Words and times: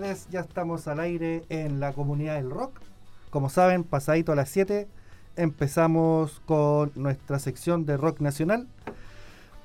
tardes, 0.00 0.28
ya 0.30 0.40
estamos 0.40 0.88
al 0.88 1.00
aire 1.00 1.44
en 1.48 1.80
la 1.80 1.94
comunidad 1.94 2.34
del 2.34 2.50
rock. 2.50 2.80
Como 3.30 3.48
saben, 3.48 3.82
pasadito 3.82 4.32
a 4.32 4.36
las 4.36 4.50
7 4.50 4.88
empezamos 5.36 6.42
con 6.44 6.92
nuestra 6.96 7.38
sección 7.38 7.86
de 7.86 7.96
rock 7.96 8.20
nacional. 8.20 8.68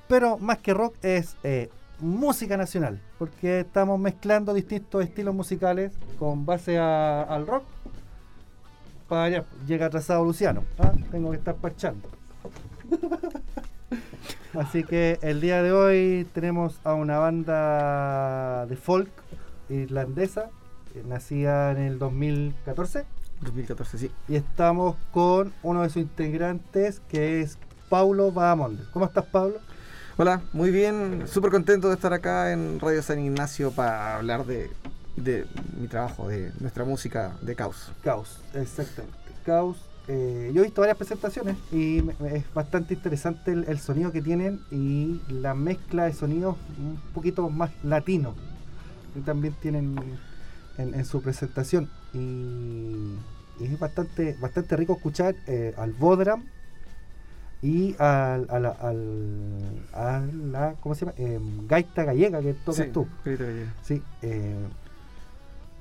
Pero 0.08 0.38
más 0.38 0.58
que 0.58 0.72
rock 0.72 0.94
es 1.02 1.36
eh, 1.42 1.68
música 2.00 2.56
nacional, 2.56 3.00
porque 3.18 3.60
estamos 3.60 4.00
mezclando 4.00 4.54
distintos 4.54 5.04
estilos 5.04 5.34
musicales 5.34 5.92
con 6.18 6.46
base 6.46 6.78
al 6.78 7.46
rock. 7.46 7.64
Para 9.08 9.24
allá, 9.24 9.44
llega 9.66 9.86
atrasado 9.86 10.24
Luciano, 10.24 10.64
¿ah? 10.78 10.92
tengo 11.10 11.30
que 11.30 11.36
estar 11.36 11.56
parchando. 11.56 12.08
Así 14.54 14.84
que 14.84 15.18
el 15.20 15.42
día 15.42 15.62
de 15.62 15.72
hoy 15.72 16.26
tenemos 16.32 16.80
a 16.84 16.94
una 16.94 17.18
banda 17.18 18.64
de 18.66 18.76
folk 18.76 19.10
irlandesa, 19.74 20.50
eh, 20.94 21.02
nacida 21.06 21.72
en 21.72 21.78
el 21.78 21.98
2014. 21.98 23.04
2014, 23.40 23.98
sí. 23.98 24.10
Y 24.28 24.36
estamos 24.36 24.96
con 25.12 25.52
uno 25.62 25.82
de 25.82 25.88
sus 25.88 26.02
integrantes 26.02 27.00
que 27.08 27.40
es 27.40 27.58
Paulo 27.88 28.32
Bahamonde. 28.32 28.84
¿Cómo 28.92 29.04
estás, 29.04 29.24
Pablo? 29.26 29.58
Hola, 30.16 30.42
muy 30.52 30.70
bien, 30.70 31.24
súper 31.26 31.50
contento 31.50 31.88
de 31.88 31.94
estar 31.94 32.12
acá 32.12 32.52
en 32.52 32.78
Radio 32.78 33.02
San 33.02 33.18
Ignacio 33.18 33.70
para 33.70 34.16
hablar 34.16 34.44
de, 34.44 34.70
mi 35.78 35.88
trabajo, 35.88 36.28
de 36.28 36.52
nuestra 36.60 36.84
música 36.84 37.34
de 37.40 37.54
Caos. 37.54 37.90
Caos, 38.04 38.40
exactamente. 38.54 39.18
Caos. 39.44 39.78
Eh, 40.08 40.50
yo 40.52 40.60
he 40.60 40.64
visto 40.64 40.80
varias 40.80 40.98
presentaciones 40.98 41.56
y 41.70 42.02
es 42.26 42.52
bastante 42.52 42.94
interesante 42.94 43.52
el, 43.52 43.78
sonido 43.78 44.10
que 44.10 44.20
tienen 44.20 44.60
y 44.70 45.20
la 45.28 45.54
mezcla 45.54 46.04
de 46.04 46.12
sonidos 46.12 46.56
un 46.78 47.00
poquito 47.14 47.48
más 47.48 47.70
latino 47.84 48.34
también 49.20 49.54
tienen 49.60 49.96
en, 50.78 51.04
su 51.04 51.22
presentación. 51.22 51.90
Y, 52.14 53.16
es 53.60 53.78
bastante, 53.78 54.36
bastante 54.40 54.76
rico 54.76 54.94
escuchar 54.94 55.36
eh, 55.46 55.74
al 55.76 55.92
Bodram 55.92 56.44
y 57.60 57.94
al, 57.98 58.48
a, 58.50 58.58
la, 58.58 58.70
a 59.92 60.20
la, 60.20 60.74
¿cómo 60.80 60.94
se 60.96 61.04
llama? 61.04 61.14
Em, 61.16 61.68
gaita 61.68 62.02
gallega 62.02 62.40
que 62.40 62.54
tocas 62.54 62.90
tú. 62.92 63.06
Gaita 63.24 63.44
gallega. 63.44 63.72
Sí. 63.82 64.02
Eh, 64.22 64.66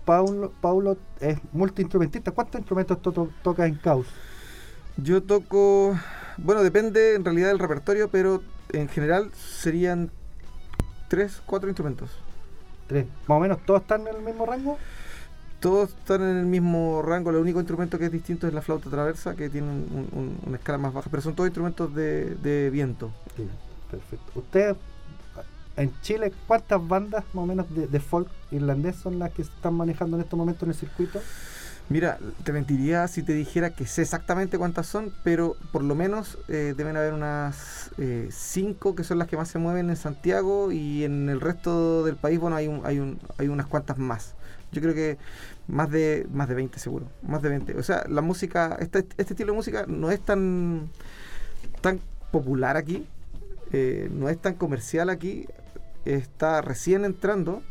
Paulo, 0.06 0.52
Paulo 0.62 0.98
es 1.20 1.40
multiinstrumentista. 1.54 2.32
¿Cuántos 2.32 2.60
instrumentos 2.60 3.02
to 3.02 3.30
tocas 3.42 3.68
en 3.68 3.76
Caos? 3.76 4.08
Yo 4.98 5.24
toco, 5.24 5.98
bueno, 6.38 6.64
depende 6.64 7.16
en 7.16 7.24
realidad 7.24 7.48
del 7.48 7.60
repertorio, 7.60 8.10
pero 8.10 8.44
en 8.74 8.88
general 8.88 9.32
serían 9.34 10.12
tres, 11.08 11.42
cuatro 11.46 11.70
instrumentos. 11.70 12.10
Tres. 12.92 13.06
¿Más 13.26 13.38
o 13.38 13.40
menos 13.40 13.58
todos 13.66 13.82
están 13.84 14.02
en 14.02 14.16
el 14.18 14.22
mismo 14.22 14.46
rango? 14.46 14.78
todos 15.62 15.90
están 15.92 16.24
en 16.24 16.38
el 16.38 16.46
mismo 16.46 17.02
rango. 17.02 17.30
El 17.30 17.38
único 17.38 17.60
instrumento 17.60 17.98
que 17.98 18.06
es 18.06 18.12
distinto 18.12 18.48
es 18.48 18.54
la 18.54 18.62
flauta 18.62 18.90
traversa, 18.90 19.36
que 19.36 19.50
tiene 19.50 19.70
una 20.44 20.58
escala 20.58 20.78
más 20.78 20.92
baja, 20.92 21.10
pero 21.10 21.22
son 21.22 21.36
todos 21.36 21.48
instrumentos 21.48 21.94
de, 21.96 22.70
viento. 22.74 23.12
Sí, 23.38 23.48
perfecto. 23.90 24.32
Usted, 24.36 24.76
en 25.78 25.94
Chile, 26.02 26.34
¿cuántas 26.48 26.86
bandas 26.86 27.24
más 27.34 27.44
o 27.44 27.46
menos 27.46 27.68
de, 27.70 28.00
folk 28.00 28.28
irlandés 28.50 28.96
son 28.96 29.20
las 29.20 29.32
que 29.32 29.44
están 29.44 29.76
manejando 29.76 30.18
en 30.18 30.24
este 30.24 30.36
momento 30.36 30.66
en 30.66 30.72
el 30.72 30.76
circuito? 30.76 31.22
Mira, 31.92 32.20
te 32.46 32.54
mentiría 32.54 33.06
si 33.10 33.22
te 33.22 33.34
dijera 33.34 33.72
que 33.72 33.86
sé 33.86 34.04
exactamente 34.04 34.58
cuántas 34.58 34.88
son, 34.88 35.12
pero 35.26 35.58
por 35.74 35.84
lo 35.84 35.94
menos 35.94 36.38
eh, 36.48 36.74
deben 36.78 36.96
haber 36.96 37.12
unas 37.14 37.92
eh, 37.98 38.30
cinco 38.32 38.96
que 38.96 39.04
son 39.04 39.20
las 39.20 39.28
que 39.28 39.36
más 39.36 39.50
se 39.50 39.60
mueven 39.60 39.90
en 39.90 39.98
Santiago 39.98 40.72
y 40.72 41.04
en 41.04 41.28
el 41.28 41.42
resto 41.42 42.06
del 42.06 42.16
país, 42.16 42.40
bueno, 42.40 42.56
hay, 42.56 42.68
hay, 42.86 43.18
hay 43.38 43.48
unas 43.50 43.68
cuantas 43.68 43.98
más. 43.98 44.36
Yo 44.72 44.82
creo 44.82 44.94
que 44.94 45.18
más 45.68 45.92
de 45.92 46.26
más 46.32 46.48
de 46.48 46.56
20 46.56 46.80
seguro, 46.80 47.08
más 47.24 47.42
de 47.42 47.50
20. 47.50 47.78
O 47.78 47.84
sea, 47.84 48.06
la 48.08 48.22
música, 48.22 48.78
este, 48.80 49.00
este 49.18 49.34
estilo 49.34 49.52
de 49.52 49.58
música 49.58 49.84
no 49.86 50.12
es 50.12 50.22
tan, 50.22 50.90
tan 51.82 52.00
popular 52.32 52.78
aquí, 52.78 53.06
eh, 53.74 54.10
no 54.14 54.30
es 54.30 54.38
tan 54.38 54.54
comercial 54.54 55.10
aquí, 55.10 55.46
está 56.06 56.62
recién 56.62 57.04
entrando. 57.04 57.64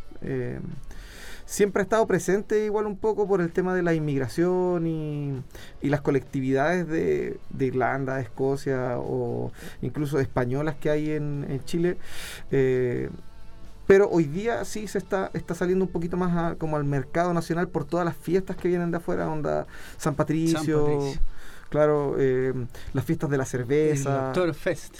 Siempre 1.51 1.81
ha 1.81 1.83
estado 1.83 2.07
presente 2.07 2.65
igual 2.65 2.87
un 2.87 2.97
poco 2.97 3.27
por 3.27 3.41
el 3.41 3.51
tema 3.51 3.75
de 3.75 3.83
la 3.83 3.93
inmigración 3.93 4.87
y, 4.87 5.43
las 5.83 6.01
colectividades 6.01 6.87
de, 6.87 7.41
Irlanda, 7.59 8.15
de 8.15 8.23
Escocia 8.23 8.99
o 8.99 9.51
incluso 9.83 10.21
españolas 10.21 10.77
que 10.77 10.91
hay 10.91 11.11
en, 11.11 11.45
en 11.51 11.65
Chile. 11.65 11.97
Eh, 12.53 13.11
pero 13.89 14.09
hoy 14.09 14.27
día 14.27 14.65
sí 14.65 14.87
se 14.87 14.99
está, 14.99 15.33
está 15.35 15.57
saliendo 15.57 15.85
un 15.85 15.91
poquito 15.91 16.17
más 16.17 16.55
como 16.55 16.77
al 16.77 16.85
mercado 16.85 17.35
nacional 17.35 17.67
por 17.67 17.85
todas 17.85 18.07
las 18.07 18.17
fiestas 18.17 18.57
que 18.57 18.69
vienen 18.69 18.93
de 18.93 18.99
afuera, 18.99 19.29
onda 19.29 19.67
San 19.97 20.15
Patricio, 20.15 21.01
claro, 21.69 22.15
eh, 22.17 22.55
las 22.93 23.05
fiestas 23.05 23.29
de 23.29 23.39
la 23.39 23.45
cerveza. 23.45 24.29
Oktoberfest. 24.29 24.99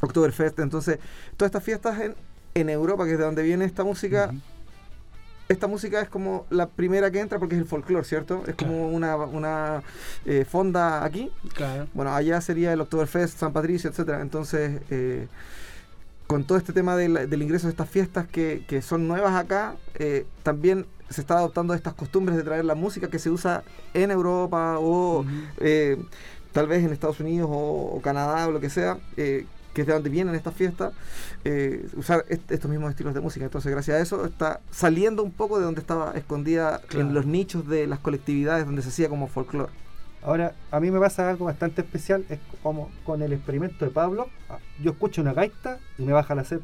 Oktoberfest, 0.00 0.58
entonces, 0.60 0.98
todas 1.36 1.50
estas 1.50 1.62
fiestas 1.62 2.00
en, 2.00 2.14
en 2.54 2.70
Europa, 2.70 3.04
que 3.04 3.12
es 3.12 3.18
de 3.18 3.24
donde 3.24 3.42
viene 3.42 3.66
esta 3.66 3.84
música, 3.84 4.32
esta 5.52 5.66
música 5.66 6.00
es 6.00 6.08
como 6.08 6.46
la 6.50 6.68
primera 6.68 7.10
que 7.10 7.20
entra 7.20 7.38
porque 7.38 7.54
es 7.54 7.60
el 7.60 7.66
folclore, 7.66 8.04
¿cierto? 8.04 8.42
Es 8.46 8.54
como 8.54 8.88
una, 8.88 9.16
una 9.16 9.82
eh, 10.24 10.44
fonda 10.48 11.04
aquí. 11.04 11.30
Claro. 11.54 11.88
Bueno, 11.94 12.14
allá 12.14 12.40
sería 12.40 12.72
el 12.72 12.80
Oktoberfest, 12.80 13.38
San 13.38 13.52
Patricio, 13.52 13.90
etcétera. 13.90 14.20
Entonces, 14.20 14.80
eh, 14.90 15.28
con 16.26 16.44
todo 16.44 16.56
este 16.56 16.72
tema 16.72 16.96
del, 16.96 17.42
ingreso 17.42 17.66
de 17.66 17.72
estas 17.72 17.88
fiestas 17.88 18.26
que, 18.26 18.82
son 18.82 19.06
nuevas 19.06 19.34
acá, 19.34 19.76
eh, 19.96 20.24
también 20.42 20.86
se 21.10 21.20
está 21.20 21.36
adoptando 21.36 21.74
estas 21.74 21.92
costumbres 21.92 22.38
de 22.38 22.42
traer 22.42 22.64
la 22.64 22.74
música 22.74 23.10
que 23.10 23.18
se 23.18 23.28
usa 23.28 23.62
en 23.92 24.10
Europa 24.10 24.78
o 24.78 25.26
eh, 25.58 26.02
tal 26.52 26.66
vez 26.68 26.82
en 26.84 26.92
Estados 26.92 27.20
Unidos 27.20 27.50
o, 27.52 28.00
Canadá 28.02 28.48
o 28.48 28.50
lo 28.50 28.60
que 28.60 28.70
sea, 28.70 28.98
que 29.72 29.82
es 29.82 29.86
de 29.86 29.92
donde 29.92 30.10
vienen 30.10 30.34
estas 30.34 30.54
fiestas, 30.54 30.92
usar 31.96 32.24
estos 32.28 32.70
mismos 32.70 32.90
estilos 32.90 33.14
de 33.14 33.20
música. 33.20 33.44
Entonces, 33.44 33.70
gracias 33.70 33.96
a 33.96 34.00
eso, 34.00 34.24
está 34.24 34.60
saliendo 34.70 35.22
un 35.22 35.32
poco 35.32 35.58
de 35.58 35.64
donde 35.64 35.80
estaba 35.80 36.12
escondida 36.12 36.80
en 36.92 37.14
los 37.14 37.26
nichos 37.26 37.66
de 37.68 37.86
las 37.86 37.98
colectividades 37.98 38.66
donde 38.66 38.82
se 38.82 38.88
hacía 38.88 39.08
como 39.08 39.28
folclore. 39.28 39.72
Ahora, 40.22 40.54
a 40.70 40.78
mí 40.78 40.90
me 40.90 41.00
pasa 41.00 41.28
algo 41.28 41.46
bastante 41.46 41.80
especial, 41.80 42.24
es 42.28 42.38
como 42.62 42.90
con 43.04 43.22
el 43.22 43.32
experimento 43.32 43.84
de 43.84 43.90
Pablo. 43.90 44.28
Ah, 44.48 44.58
yo 44.80 44.92
escucho 44.92 45.20
una 45.20 45.32
gaita 45.32 45.78
y 45.98 46.02
me 46.02 46.12
baja 46.12 46.34
la 46.34 46.44
sed 46.44 46.60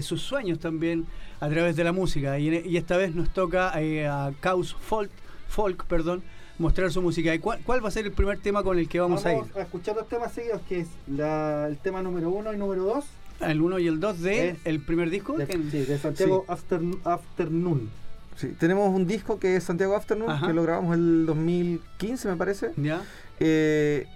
sus 0.03 0.23
sueños 0.23 0.59
también 0.59 1.07
a 1.41 1.49
través 1.49 1.77
de 1.77 1.85
la 1.85 1.93
música. 1.93 2.39
Y, 2.39 2.49
y 2.67 2.77
esta 2.77 2.97
vez 2.97 3.15
nos 3.15 3.31
toca 3.31 3.73
a 3.75 4.33
Caos 4.41 4.75
Folk 4.81 5.11
folk, 5.49 5.85
perdón, 5.87 6.23
mostrar 6.59 6.93
su 6.93 7.03
música. 7.03 7.35
¿Y 7.35 7.39
cuál, 7.39 7.85
va 7.85 7.89
a 7.89 7.91
ser 7.91 8.07
el 8.07 8.13
primer 8.13 8.39
tema 8.39 8.63
con 8.63 8.79
el 8.79 8.89
que 8.89 9.01
vamos, 9.01 9.27
a 9.27 9.35
ir? 9.35 9.45
a 9.57 9.63
escuchar 9.63 9.97
dos 9.97 10.09
temas 10.09 10.33
seguidos, 10.33 10.61
que 10.69 10.81
es 10.81 10.89
el 11.09 11.79
tema 11.79 12.03
número 12.03 12.31
uno 12.31 12.53
y 12.53 12.57
número 12.57 12.85
dos. 12.85 13.07
El 13.41 13.61
uno 13.61 13.79
y 13.79 13.87
el 13.87 14.01
dos 14.01 14.21
de 14.21 14.57
el 14.65 14.81
primer 14.81 15.11
disco. 15.11 15.37
De, 15.37 15.47
sí, 15.47 15.85
de 15.85 15.99
Santiago 15.99 16.45
Afternoon. 16.49 17.89
Sí, 18.39 18.55
tenemos 18.57 18.95
un 18.95 19.05
disco 19.05 19.41
que 19.41 19.57
es 19.57 19.65
Santiago 19.65 19.97
Afternoon, 19.97 20.41
que 20.47 20.53
lo 20.53 20.63
grabamos 20.63 20.95
el 20.95 21.27
2015, 21.27 22.29
me 22.29 22.37
parece. 22.37 22.71
Ya. 22.77 23.03
Eh, 23.41 24.07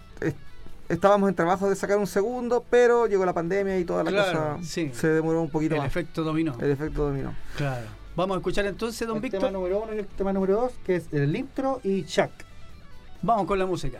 estábamos 0.88 1.28
en 1.28 1.34
trabajo 1.34 1.68
de 1.68 1.74
sacar 1.74 1.98
un 1.98 2.06
segundo, 2.06 2.64
pero 2.70 3.08
llegó 3.08 3.26
la 3.26 3.32
pandemia 3.32 3.76
y 3.80 3.84
toda 3.84 4.04
la 4.04 4.12
cosa 4.12 4.58
se 4.62 5.08
demoró 5.08 5.42
un 5.42 5.50
poquito 5.50 5.74
más. 5.74 5.86
El 5.86 5.90
efecto 5.90 6.22
dominó. 6.22 6.56
El 6.60 6.70
efecto 6.70 7.04
dominó. 7.04 7.34
Claro. 7.56 7.86
Vamos 8.14 8.36
a 8.36 8.38
escuchar 8.38 8.64
entonces, 8.66 9.08
don 9.08 9.20
Víctor. 9.20 9.40
El 9.40 9.46
tema 9.48 9.58
número 9.58 9.82
uno 9.82 9.92
y 9.94 9.98
el 9.98 10.06
tema 10.06 10.32
número 10.32 10.54
dos, 10.54 10.72
que 10.84 10.96
es 10.96 11.12
el 11.12 11.34
intro 11.34 11.80
y 11.82 12.04
Chuck. 12.04 12.30
Vamos 13.22 13.46
con 13.46 13.58
la 13.58 13.66
música. 13.66 13.98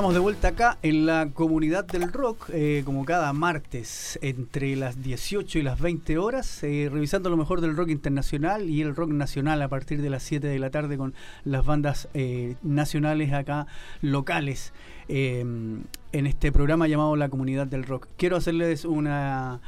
Estamos 0.00 0.14
de 0.14 0.20
vuelta 0.20 0.48
acá 0.48 0.78
en 0.80 1.04
la 1.04 1.28
comunidad 1.34 1.84
del 1.84 2.10
rock, 2.10 2.48
eh, 2.54 2.80
como 2.86 3.04
cada 3.04 3.34
martes, 3.34 4.18
entre 4.22 4.74
las 4.74 5.02
18 5.02 5.58
y 5.58 5.62
las 5.62 5.78
20 5.78 6.16
horas, 6.16 6.62
eh, 6.62 6.88
revisando 6.90 7.28
lo 7.28 7.36
mejor 7.36 7.60
del 7.60 7.76
rock 7.76 7.90
internacional 7.90 8.70
y 8.70 8.80
el 8.80 8.96
rock 8.96 9.10
nacional 9.10 9.60
a 9.60 9.68
partir 9.68 10.00
de 10.00 10.08
las 10.08 10.22
7 10.22 10.46
de 10.46 10.58
la 10.58 10.70
tarde 10.70 10.96
con 10.96 11.12
las 11.44 11.66
bandas 11.66 12.08
eh, 12.14 12.56
nacionales 12.62 13.34
acá 13.34 13.66
locales 14.00 14.72
en 15.06 15.84
este 16.12 16.50
programa 16.50 16.88
llamado 16.88 17.14
La 17.16 17.28
Comunidad 17.28 17.66
del 17.66 17.84
Rock. 17.84 18.08
Quiero 18.16 18.36
hacerles 18.36 18.86
una 18.86 19.60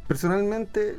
personalmente, 0.07 0.95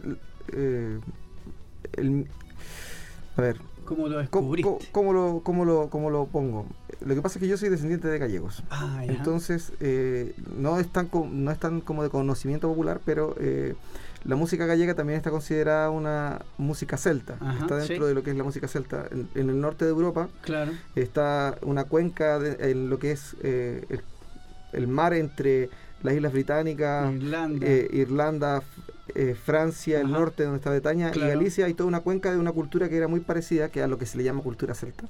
a 3.37 3.40
ver, 3.40 3.56
¿Cómo 3.85 4.06
lo 4.06 4.18
descubriste? 4.18 4.70
¿Cómo, 4.92 5.14
lo, 5.14 5.40
cómo, 5.42 5.64
lo, 5.64 5.88
¿Cómo, 5.88 6.11
lo, 6.11 6.26
pongo? 6.26 6.66
Lo 7.00 7.14
que 7.14 7.23
pasa 7.23 7.38
es 7.38 7.42
que 7.42 7.49
yo 7.49 7.56
soy 7.56 7.70
descendiente 7.70 8.06
de 8.06 8.18
gallegos. 8.18 8.62
Ah, 8.68 9.02
Entonces, 9.06 9.73
no, 10.54 10.78
es 10.78 10.88
tan, 10.92 11.08
no 11.12 11.50
es 11.50 11.58
tan 11.58 11.80
como 11.80 12.02
de 12.02 12.11
conocimiento 12.11 12.68
popular, 12.68 13.00
pero 13.04 13.35
la 14.25 14.37
música 14.37 14.66
gallega 14.66 14.94
también 14.94 15.16
está 15.16 15.30
considerada 15.30 15.90
una 15.90 16.40
música 16.56 16.96
celta, 16.96 17.38
está 17.60 17.76
dentro 17.76 18.06
de 18.06 18.14
lo 18.14 18.22
que 18.22 18.30
es 18.30 18.37
la 18.37 18.44
música 18.44 18.68
celta. 18.68 19.06
En, 19.10 19.28
el 19.34 19.60
norte 19.60 19.84
de 19.84 19.90
Europa 19.90 20.28
claro. 20.42 20.72
está 20.94 21.56
una 21.62 21.84
cuenca 21.84 22.40
en 22.58 22.90
lo 22.90 22.98
que 22.98 23.12
es 23.12 23.37
eh, 23.42 24.00
el, 24.72 24.88
mar 24.88 25.14
entre 25.14 25.70
las 26.02 26.14
Islas 26.14 26.32
Británicas, 26.32 27.12
Irlanda, 27.12 28.58
eh, 28.58 28.62
eh, 29.14 29.34
Francia, 29.34 30.00
el 30.00 30.10
norte 30.10 30.44
donde 30.44 30.58
está 30.58 30.70
Bretaña 30.70 31.12
y 31.14 31.18
Galicia, 31.20 31.66
hay 31.66 31.75
toda 31.75 31.88
una 31.88 32.00
cuenca 32.00 32.30
de 32.30 32.38
una 32.38 32.52
cultura 32.52 32.88
que 32.88 32.96
era 32.96 33.08
muy 33.08 33.20
parecida 33.20 33.68
que 33.68 33.82
a 33.82 33.87
lo 33.87 33.98
que 33.98 34.06
se 34.06 34.18
le 34.18 34.25
llama 34.25 34.42
cultura 34.42 34.75
celta. 34.75 35.04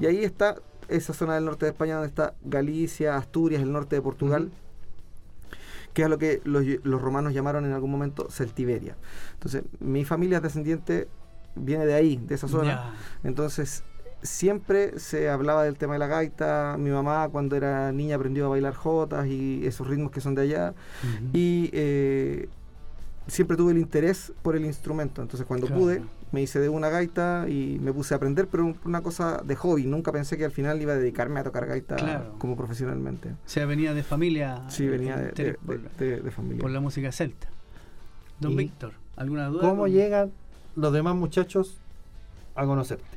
Y 0.00 0.06
ahí 0.06 0.24
está 0.24 0.56
esa 0.88 1.12
zona 1.12 1.34
del 1.34 1.44
norte 1.44 1.66
de 1.66 1.72
España 1.72 1.94
donde 1.94 2.08
está 2.08 2.34
Galicia, 2.44 3.16
Asturias, 3.16 3.62
el 3.62 3.72
norte 3.72 3.96
de 3.96 4.02
Portugal 4.02 4.50
que 5.96 6.02
es 6.02 6.10
lo 6.10 6.18
que 6.18 6.42
los, 6.44 7.00
romanos 7.00 7.32
llamaron 7.32 7.64
en 7.64 7.72
algún 7.72 7.90
momento 7.90 8.28
Celtiberia. 8.30 8.98
Entonces, 9.32 9.62
mi 9.80 10.04
familia 10.04 10.40
descendiente 10.42 11.08
viene 11.54 11.86
de 11.86 11.94
ahí, 11.94 12.18
de 12.18 12.34
esa 12.34 12.48
zona. 12.48 12.92
Entonces, 13.24 13.82
siempre 14.22 14.98
se 14.98 15.30
hablaba 15.30 15.64
del 15.64 15.78
tema 15.78 15.94
de 15.94 15.98
la 15.98 16.06
gaita. 16.06 16.76
Mi 16.78 16.90
mamá, 16.90 17.30
cuando 17.30 17.56
era 17.56 17.92
niña, 17.92 18.16
aprendió 18.16 18.44
a 18.44 18.48
bailar 18.50 18.74
jotas 18.74 19.26
y 19.26 19.66
esos 19.66 19.86
ritmos 19.86 20.10
que 20.10 20.20
son 20.20 20.34
de 20.34 20.42
allá. 20.42 20.74
Y 21.32 21.70
eh, 21.72 22.50
siempre 23.26 23.56
tuve 23.56 23.72
el 23.72 23.78
interés 23.78 24.34
por 24.42 24.54
el 24.54 24.66
instrumento. 24.66 25.22
Entonces, 25.22 25.46
cuando 25.46 25.66
pude, 25.66 26.02
me 26.32 26.42
hice 26.42 26.58
de 26.58 26.68
una 26.68 26.88
gaita 26.88 27.46
y 27.48 27.78
me 27.80 27.92
puse 27.92 28.14
a 28.14 28.16
aprender, 28.16 28.48
pero 28.48 28.74
una 28.84 29.02
cosa 29.02 29.42
de 29.44 29.54
hobby. 29.56 29.86
Nunca 29.86 30.12
pensé 30.12 30.36
que 30.36 30.44
al 30.44 30.50
final 30.50 30.80
iba 30.80 30.92
a 30.92 30.96
dedicarme 30.96 31.40
a 31.40 31.44
tocar 31.44 31.66
gaita 31.66 32.30
como 32.38 32.56
profesionalmente. 32.56 33.30
O 33.30 33.36
sea, 33.48 33.66
venía 33.66 33.94
de 33.94 34.02
familia. 34.02 34.62
Sí, 34.68 34.84
eh, 34.84 34.90
venía 34.90 35.16
de, 35.16 36.30
familia. 36.30 36.60
Por 36.60 36.70
la 36.70 36.80
música 36.80 37.12
celta. 37.12 37.48
Don 38.40 38.56
Víctor, 38.56 38.92
¿alguna 39.16 39.46
duda? 39.46 39.62
¿Cómo 39.62 39.88
llegan 39.88 40.30
los 40.74 40.92
demás 40.92 41.14
muchachos 41.14 41.78
a 42.54 42.66
conocerte? 42.66 43.16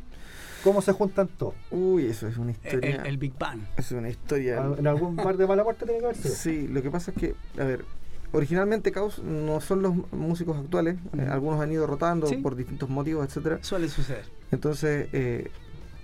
¿Cómo 0.63 0.82
se 0.82 0.92
juntan 0.92 1.28
todos? 1.28 1.56
Uy, 1.72 2.06
eso 2.06 2.28
es 2.28 2.38
una 2.38 2.51
historia. 2.51 3.04
El, 3.04 3.18
Big 3.18 3.38
Bang. 3.38 3.62
Es 3.78 3.92
una 3.92 4.10
historia. 4.10 4.62
¿En 4.78 4.88
algún 4.88 5.16
bar 5.16 5.38
de 5.38 5.48
mala 5.48 5.63
muerte 5.63 5.86
tiene 5.86 6.00
que 6.00 6.06
haber 6.06 6.18
Sí, 6.18 6.68
lo 6.68 6.82
que 6.82 6.92
pasa 6.92 7.12
es 7.12 7.18
que, 7.18 7.36
a 7.60 7.63
ver, 7.63 7.86
originalmente 8.31 8.91
Caos 8.91 9.19
no 9.19 9.62
son 9.62 9.81
los 9.81 9.93
músicos 10.12 10.57
actuales, 10.57 10.98
eh, 11.17 11.27
algunos 11.29 11.59
han 11.62 11.71
ido 11.71 11.88
rotando 11.88 12.27
por 12.41 12.55
distintos 12.55 12.89
motivos, 12.89 13.25
etcétera. 13.25 13.59
Suele 13.62 13.89
suceder. 13.89 14.25
Entonces, 14.51 15.09
eh, 15.13 15.51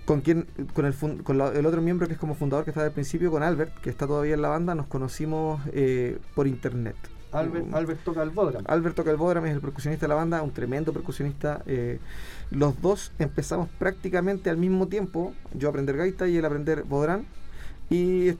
con 0.04 0.20
quien, 0.20 0.46
con 0.74 0.86
el, 0.86 0.94
con 1.22 1.40
el 1.40 1.66
otro 1.66 1.82
miembro 1.82 2.06
que 2.06 2.14
es 2.14 2.18
como 2.18 2.34
fundador 2.34 2.64
que 2.64 2.70
está 2.70 2.84
al 2.84 2.92
principio, 2.92 3.30
con 3.30 3.42
Albert, 3.42 3.80
que 3.80 3.90
está 3.90 4.06
todavía 4.06 4.34
en 4.34 4.42
la 4.42 4.48
banda, 4.48 4.74
nos 4.74 4.86
conocimos 4.86 5.60
eh, 5.72 6.18
por 6.34 6.46
internet. 6.46 6.96
Albert, 7.32 7.74
Albert 7.74 8.04
toca 8.04 8.22
el 8.22 8.30
Bodram. 8.30 8.64
Albert 8.66 8.96
toca 8.96 9.10
el 9.10 9.16
Bodram, 9.16 9.44
es 9.46 9.54
el 9.54 9.60
percusionista 9.60 10.06
de 10.06 10.08
la 10.08 10.14
banda, 10.14 10.42
un 10.42 10.52
tremendo 10.52 10.92
percusionista. 10.92 11.62
los 12.50 12.80
dos 12.80 13.12
empezamos 13.18 13.68
prácticamente 13.78 14.48
al 14.48 14.56
mismo 14.56 14.86
tiempo, 14.86 15.34
yo 15.52 15.68
a 15.68 15.70
aprender 15.70 15.96
gaita 15.96 16.28
y 16.28 16.36
él 16.36 16.44
a 16.44 16.46
aprender 16.48 16.84
Bodram. 16.84 17.24
Y 17.90 18.36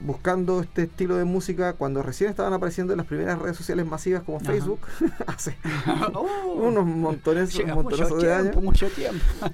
buscando 0.00 0.60
este 0.60 0.84
estilo 0.84 1.16
de 1.16 1.24
música 1.24 1.74
cuando 1.74 2.02
recién 2.02 2.30
estaban 2.30 2.52
apareciendo 2.52 2.92
en 2.92 2.98
las 2.98 3.06
primeras 3.06 3.38
redes 3.38 3.56
sociales 3.56 3.86
masivas 3.86 4.22
como 4.22 4.40
Facebook, 4.40 4.80
hace 5.26 5.56
oh. 6.14 6.26
unos 6.56 6.86
montones, 6.86 7.56
de 7.56 8.34
años. 8.34 8.56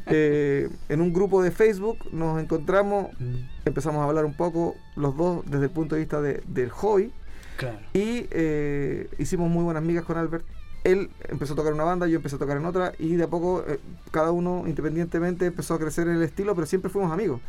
Eh, 0.08 0.68
en 0.88 1.00
un 1.00 1.12
grupo 1.12 1.42
de 1.42 1.50
Facebook 1.50 1.98
nos 2.12 2.40
encontramos, 2.40 3.08
mm. 3.18 3.34
empezamos 3.64 4.00
a 4.00 4.04
hablar 4.04 4.24
un 4.24 4.34
poco, 4.34 4.76
los 4.94 5.16
dos 5.16 5.44
desde 5.46 5.64
el 5.64 5.70
punto 5.70 5.94
de 5.94 6.00
vista 6.02 6.20
del 6.20 6.70
hobby. 6.70 7.12
Y 7.92 8.26
eh, 8.30 9.08
hicimos 9.18 9.50
muy 9.50 9.64
buenas 9.64 9.82
amigas 9.82 10.04
con 10.04 10.18
Albert 10.18 10.44
él 10.86 11.10
empezó 11.28 11.54
a 11.54 11.56
tocar 11.56 11.72
una 11.72 11.82
banda, 11.82 12.06
yo 12.06 12.16
empecé 12.16 12.36
a 12.36 12.38
tocar 12.38 12.56
en 12.56 12.64
otra 12.64 12.92
y 12.98 13.16
de 13.16 13.24
a 13.24 13.26
poco 13.26 13.64
eh, 13.66 13.80
cada 14.12 14.30
uno 14.30 14.64
independientemente 14.66 15.46
empezó 15.46 15.74
a 15.74 15.78
crecer 15.80 16.06
en 16.06 16.16
el 16.16 16.22
estilo, 16.22 16.54
pero 16.54 16.66
siempre 16.66 16.90
fuimos 16.90 17.12
amigos. 17.12 17.40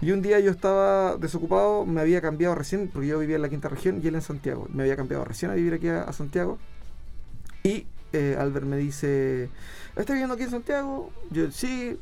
Y 0.00 0.12
un 0.12 0.22
día 0.22 0.38
yo 0.38 0.52
estaba 0.52 1.16
desocupado, 1.16 1.84
me 1.84 2.00
había 2.00 2.20
cambiado 2.20 2.54
recién, 2.54 2.88
porque 2.92 3.08
yo 3.08 3.18
vivía 3.18 3.36
en 3.36 3.42
la 3.42 3.48
quinta 3.48 3.68
región 3.68 4.00
y 4.02 4.06
él 4.06 4.14
en 4.14 4.22
Santiago. 4.22 4.68
Me 4.72 4.84
había 4.84 4.94
cambiado 4.94 5.24
recién 5.24 5.50
a 5.50 5.54
vivir 5.54 5.74
aquí 5.74 5.88
a, 5.88 6.12
Santiago. 6.12 6.58
Y 7.64 7.86
eh, 8.12 8.36
Albert 8.38 8.66
me 8.66 8.76
dice, 8.76 9.50
¿estás 9.96 10.06
viviendo 10.06 10.34
aquí 10.34 10.44
en 10.44 10.50
Santiago? 10.50 11.10
Yo, 11.32 11.50
sí, 11.50 11.98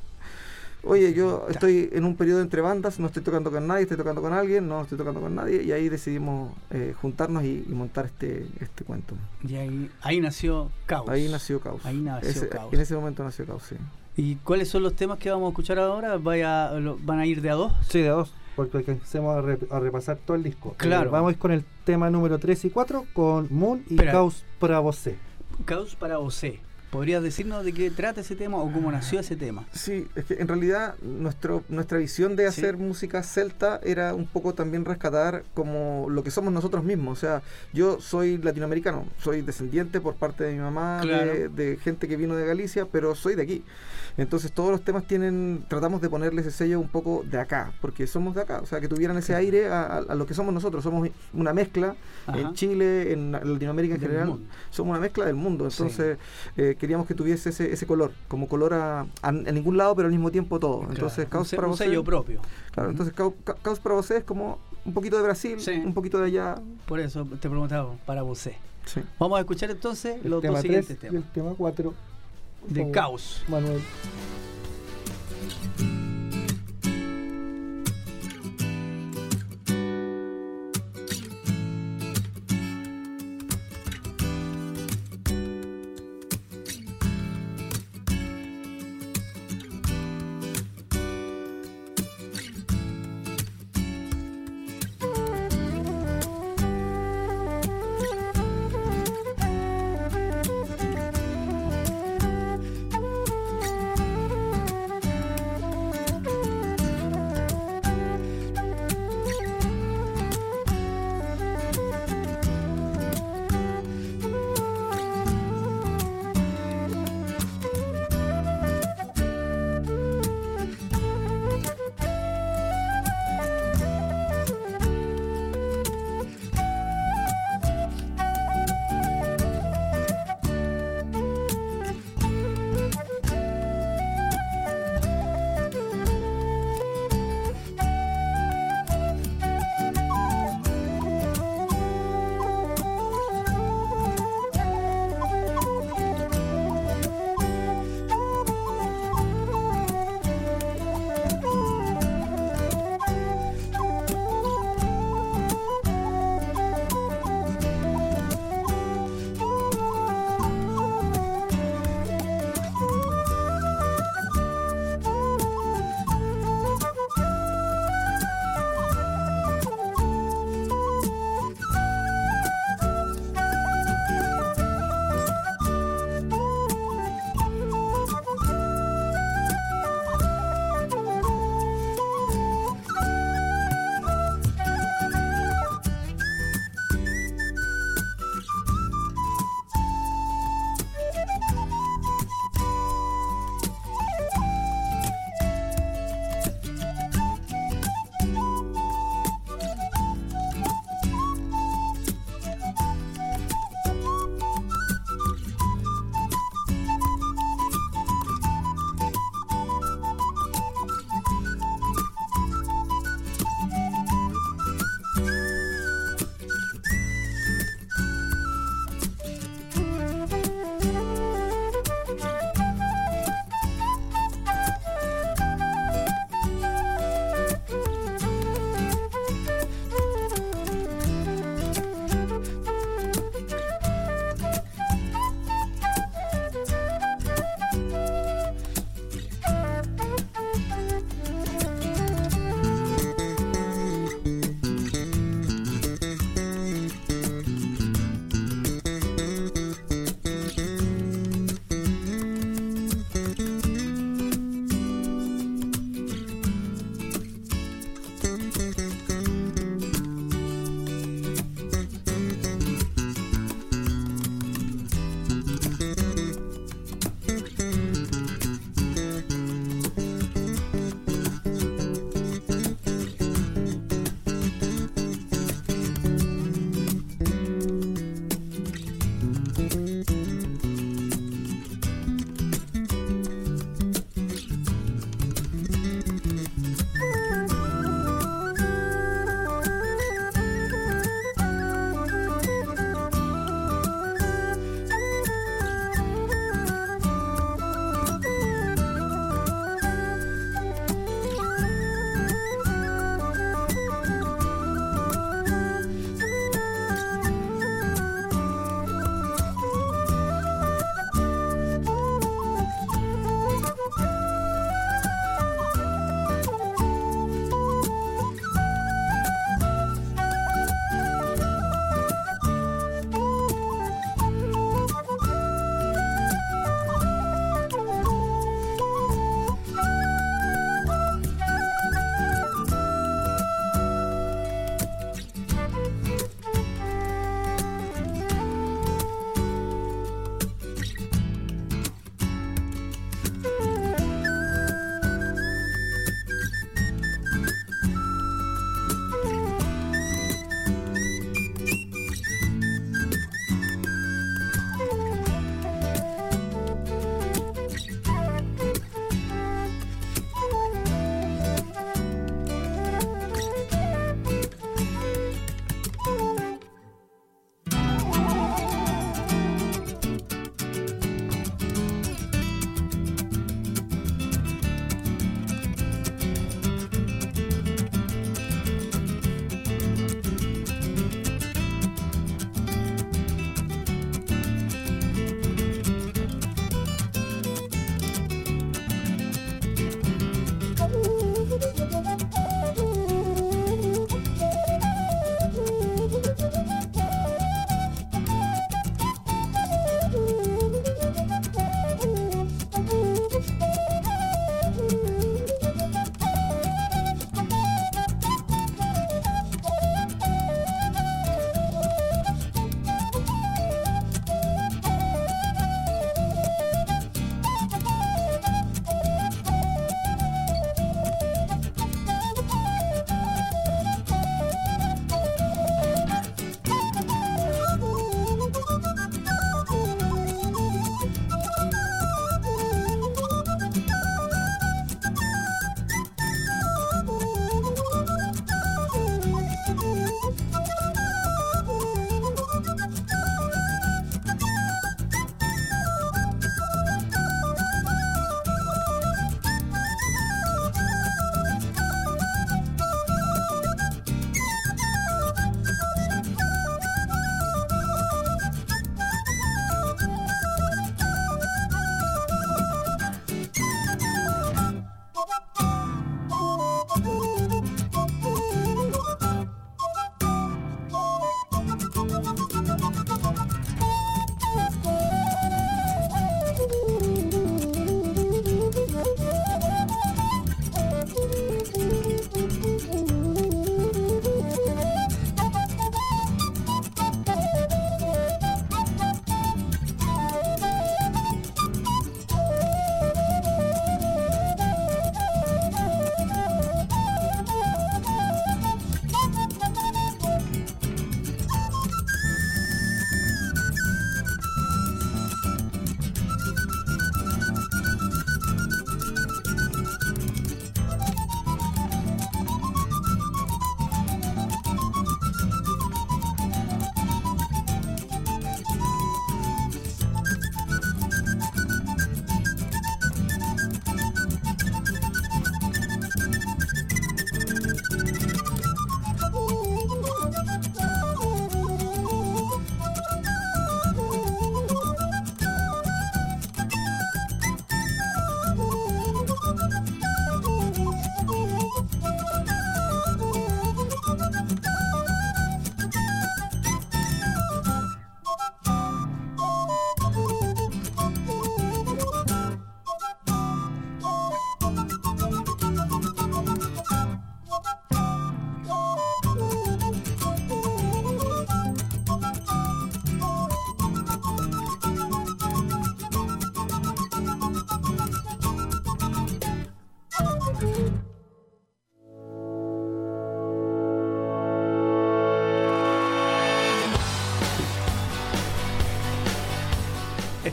oye, 0.86 1.14
yo 1.14 1.46
estoy 1.48 1.90
en 1.92 2.04
un 2.04 2.16
periodo 2.16 2.40
entre 2.40 2.60
bandas, 2.60 2.98
no 2.98 3.06
estoy 3.06 3.22
tocando 3.22 3.50
con 3.50 3.66
nadie, 3.66 3.82
estoy 3.82 3.96
tocando 3.96 4.22
con 4.22 4.32
alguien, 4.32 4.68
no 4.68 4.82
estoy 4.82 4.98
tocando 4.98 5.20
con 5.20 5.34
nadie, 5.34 5.62
y 5.62 5.72
ahí 5.72 5.88
decidimos 5.88 6.52
eh, 6.70 6.94
juntarnos 7.00 7.44
y, 7.44 7.64
montar 7.68 8.06
este, 8.06 8.46
este 8.60 8.84
cuento. 8.84 9.14
Y 9.46 9.56
ahí, 9.56 9.90
ahí 10.02 10.20
nació 10.20 10.70
Caos. 10.86 11.08
Ahí 11.08 11.28
nació 11.28 11.60
Caos. 11.60 11.84
Ahí 11.84 11.98
nació 11.98 12.48
Caos. 12.48 12.72
En 12.72 12.80
ese 12.80 12.94
momento 12.94 13.24
nació 13.24 13.46
Caos, 13.46 13.64
sí. 13.68 13.76
¿Y 14.16 14.36
cuáles 14.36 14.68
son 14.68 14.82
los 14.84 14.94
temas 14.94 15.18
que 15.18 15.30
vamos 15.30 15.46
a 15.46 15.50
escuchar 15.50 15.78
ahora? 15.78 16.18
¿Vaya, 16.18 16.70
¿Van 17.00 17.18
a 17.18 17.26
ir 17.26 17.40
de 17.40 17.50
a 17.50 17.54
dos? 17.54 17.72
Sí, 17.88 18.00
de 18.00 18.08
a 18.08 18.12
dos, 18.12 18.32
porque 18.54 18.78
empecemos 18.86 19.36
a, 19.36 19.80
repasar 19.80 20.18
todo 20.24 20.36
el 20.36 20.44
disco. 20.44 20.74
Claro. 20.76 21.08
Eh, 21.08 21.12
vamos 21.12 21.30
a 21.30 21.32
ir 21.32 21.38
con 21.38 21.50
el 21.50 21.64
tema 21.84 22.10
número 22.10 22.38
3 22.38 22.66
y 22.66 22.70
4, 22.70 23.06
con 23.12 23.48
Moon 23.50 23.84
y 23.88 23.96
Caos 23.96 24.44
para 24.60 24.78
vos. 24.78 25.02
Caos 25.64 25.96
para 25.96 26.18
vos. 26.18 26.44
¿Podrías 26.94 27.24
decirnos 27.24 27.64
de 27.64 27.72
qué 27.72 27.90
trata 27.90 28.20
ese 28.20 28.36
tema 28.36 28.58
o 28.58 28.70
cómo 28.70 28.92
nació 28.92 29.18
ese 29.18 29.34
tema? 29.34 29.64
Sí, 29.72 30.06
es 30.14 30.26
que 30.26 30.34
en 30.34 30.46
realidad 30.46 30.94
nuestro, 31.02 31.64
nuestra 31.68 31.98
visión 31.98 32.36
de 32.36 32.46
hacer 32.46 32.76
música 32.76 33.24
celta 33.24 33.80
era 33.82 34.14
un 34.14 34.26
poco 34.26 34.54
también 34.54 34.84
rescatar 34.84 35.42
como 35.54 36.06
lo 36.08 36.22
que 36.22 36.30
somos 36.30 36.52
nosotros 36.52 36.84
mismos. 36.84 37.18
O 37.18 37.20
sea, 37.20 37.42
yo 37.72 38.00
soy 38.00 38.38
latinoamericano, 38.38 39.08
soy 39.18 39.42
descendiente 39.42 40.00
por 40.00 40.14
parte 40.14 40.44
de 40.44 40.52
mi 40.52 40.60
mamá, 40.60 41.02
de, 41.02 41.78
gente 41.82 42.06
que 42.06 42.16
vino 42.16 42.36
de 42.36 42.46
Galicia, 42.46 42.86
pero 42.86 43.16
soy 43.16 43.34
de 43.34 43.42
aquí. 43.42 43.64
Entonces 44.16 44.52
todos 44.52 44.70
los 44.70 44.82
temas 44.82 45.04
tienen, 45.06 45.64
tratamos 45.68 46.00
de 46.00 46.08
ponerle 46.08 46.40
ese 46.40 46.50
sello 46.52 46.78
un 46.78 46.88
poco 46.88 47.24
de 47.28 47.38
acá, 47.38 47.72
porque 47.80 48.06
somos 48.06 48.34
de 48.34 48.42
acá, 48.42 48.60
o 48.62 48.66
sea, 48.66 48.80
que 48.80 48.86
tuvieran 48.88 49.16
ese 49.16 49.34
aire 49.34 49.68
a, 49.68 50.00
lo 50.14 50.24
que 50.24 50.34
somos 50.34 50.54
nosotros. 50.54 50.84
Somos 50.84 51.08
una 51.32 51.52
mezcla 51.52 51.96
en 52.32 52.54
Chile, 52.54 53.12
en 53.12 53.32
Latinoamérica 53.32 53.96
en 53.96 54.00
general, 54.00 54.38
somos 54.70 54.90
una 54.92 55.00
mezcla 55.00 55.24
del 55.24 55.34
mundo. 55.34 55.64
Entonces, 55.64 56.16
eh, 56.56 56.76
queríamos 56.78 57.06
que 57.08 57.14
tuviese 57.14 57.48
ese, 57.50 57.72
ese 57.72 57.86
color, 57.86 58.12
como 58.28 58.48
color 58.48 58.74
a, 58.74 59.00
a- 59.22 59.28
en 59.30 59.52
ningún 59.54 59.76
lado, 59.76 59.96
pero 59.96 60.06
al 60.06 60.12
mismo 60.12 60.30
tiempo 60.30 60.60
todo. 60.60 60.82
Entonces, 60.88 61.26
Claro, 61.26 61.26
un 61.26 61.30
Caos 61.30 61.48
se- 61.48 61.56
para 61.56 61.68
un 61.68 61.76
sello 61.76 62.04
propio. 62.04 62.40
Claro, 62.70 62.90
entonces 62.90 63.14
Caos 63.14 63.80
para 63.80 63.94
Vosé 63.96 64.18
es 64.18 64.24
como 64.24 64.58
un 64.84 64.94
poquito 64.94 65.16
de 65.16 65.22
Brasil, 65.24 65.58
Sí. 65.60 65.72
un 65.72 65.92
poquito 65.94 66.18
de 66.18 66.26
allá. 66.26 66.54
Por 66.86 67.00
eso 67.00 67.24
te 67.40 67.48
preguntaba 67.48 67.92
para 68.06 68.22
vos. 68.22 68.38
Sí. 68.38 68.50
Vamos 69.18 69.38
a 69.38 69.40
escuchar 69.40 69.70
entonces 69.70 70.18
El 70.24 70.30
los 70.30 70.42
tema 70.42 70.54
dos 70.54 70.62
3 70.62 70.86
siguientes 70.86 71.12
y 71.12 71.16
el 71.16 71.24
tema 71.32 71.52
4. 71.56 71.94
De 72.68 72.90
Caos. 72.90 73.42
Manuel. 73.48 73.82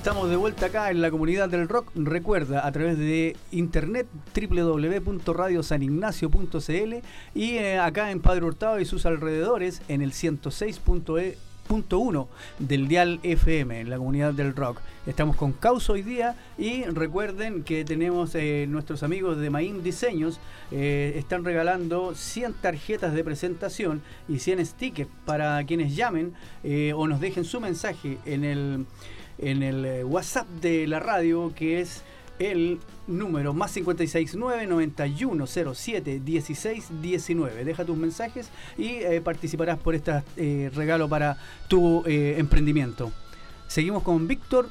Estamos 0.02 0.32
de 0.32 0.36
vuelta 0.36 0.66
acá 0.66 0.90
en 0.90 1.00
la 1.00 1.12
comunidad 1.12 1.48
del 1.48 1.70
rock. 1.70 1.92
Recuerda, 1.94 2.66
a 2.66 2.72
través 2.72 2.98
de 2.98 3.38
internet 3.52 4.08
www.radiosanignacio.cl 4.34 6.96
y 7.36 7.58
eh, 7.58 7.78
acá 7.78 8.10
en 8.10 8.20
Padre 8.20 8.46
Hurtado 8.46 8.80
y 8.80 8.86
sus 8.86 9.06
alrededores 9.06 9.84
en 9.90 10.02
el 10.02 10.14
106.1 10.14 12.28
del 12.58 12.88
Dial 12.88 13.20
FM, 13.22 13.82
en 13.82 13.92
la 13.92 14.00
comunidad 14.00 14.34
del 14.34 14.56
rock. 14.56 14.82
Estamos 15.06 15.36
con 15.36 15.52
Causa 15.52 15.94
hoy 15.94 16.02
día 16.02 16.36
y 16.58 16.84
recuerden 16.86 17.64
que 17.64 17.86
tenemos 17.86 18.34
eh, 18.34 18.66
nuestros 18.68 19.04
amigos 19.04 19.38
de 19.38 19.52
Main 19.52 19.84
Diseños, 19.84 20.40
eh, 20.72 21.14
están 21.16 21.46
regalando 21.46 22.16
100 22.16 22.54
tarjetas 22.54 23.14
de 23.14 23.24
presentación 23.24 24.02
y 24.28 24.40
100 24.40 24.66
stickers 24.66 25.12
para 25.26 25.64
quienes 25.64 25.96
llamen 25.96 26.34
o 26.96 27.08
nos 27.08 27.22
dejen 27.22 27.46
su 27.46 27.62
mensaje 27.62 28.18
en 28.26 28.44
el 28.44 28.88
en 29.38 29.63
el 29.63 29.86
eh, 29.86 30.04
WhatsApp 30.04 30.48
de 30.62 30.88
la 30.88 31.00
radio, 31.00 31.54
que 31.56 31.82
es 31.82 32.04
el 32.39 32.80
número 33.08 33.54
más 33.54 33.72
569 33.74 34.67
9107 34.67 36.20
1619. 36.20 37.65
Deja 37.65 37.86
tus 37.86 37.98
mensajes 37.98 38.50
y 38.78 38.88
eh, 38.88 39.22
participarás 39.22 39.78
por 39.78 39.96
este 39.96 40.24
eh, 40.38 40.72
regalo 40.74 41.08
para 41.08 41.38
tu 41.67 42.04
emprendimiento. 42.06 43.12
Seguimos 43.67 44.04
con 44.04 44.28
Víctor. 44.28 44.70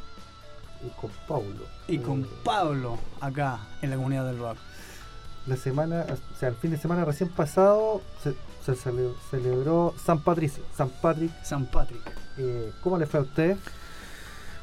Y 0.85 0.89
con 1.01 1.11
Pablo. 1.29 1.67
Y 1.89 1.99
con 1.99 2.27
Pablo 2.45 2.99
acá 3.21 3.61
en 3.83 3.91
la 3.91 3.97
comunidad 3.97 4.27
del 4.27 4.39
rock. 4.39 4.57
La 5.47 5.57
semana, 5.57 6.07
o 6.09 6.39
sea, 6.39 6.49
el 6.51 6.55
fin 6.55 6.71
de 6.71 6.79
semana 6.79 7.05
recién 7.05 7.29
pasado 7.29 8.03
se, 8.23 8.35
celebró 9.31 9.95
San 10.05 10.23
Patricio. 10.23 10.63
San 10.77 10.89
Patrick. 10.89 11.31
San 11.43 11.67
Patrick. 11.67 12.03
¿Cómo 12.83 12.99
le 12.99 13.07
fue 13.07 13.21
a 13.21 13.23
usted? 13.23 13.57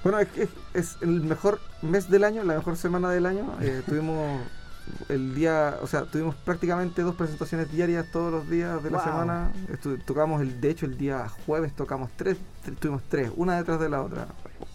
Bueno, 0.09 0.21
es, 0.21 0.49
es, 0.73 0.97
el 1.01 1.21
mejor 1.21 1.59
mes 1.81 2.09
del 2.09 2.23
año, 2.23 2.41
la 2.45 2.55
mejor 2.55 2.77
semana 2.77 3.09
del 3.09 3.25
año. 3.25 3.57
Eh, 3.59 3.81
tuvimos 3.85 4.39
el 5.09 5.35
día, 5.35 5.79
o 5.81 5.87
sea, 5.87 6.05
tuvimos 6.05 6.33
prácticamente 6.33 7.01
dos 7.01 7.13
presentaciones 7.13 7.69
diarias 7.69 8.09
todos 8.09 8.31
los 8.31 8.49
días 8.49 8.81
de 8.81 8.89
la 8.89 9.03
semana. 9.03 9.51
tocamos, 10.05 10.41
el, 10.41 10.61
de 10.61 10.69
hecho, 10.69 10.85
el 10.85 10.97
día 10.97 11.27
jueves 11.45 11.75
tocamos 11.75 12.09
tres, 12.15 12.37
tuvimos 12.79 13.01
tres, 13.09 13.31
una 13.35 13.57
detrás 13.57 13.81
de 13.81 13.89
la 13.89 14.01
otra. 14.01 14.27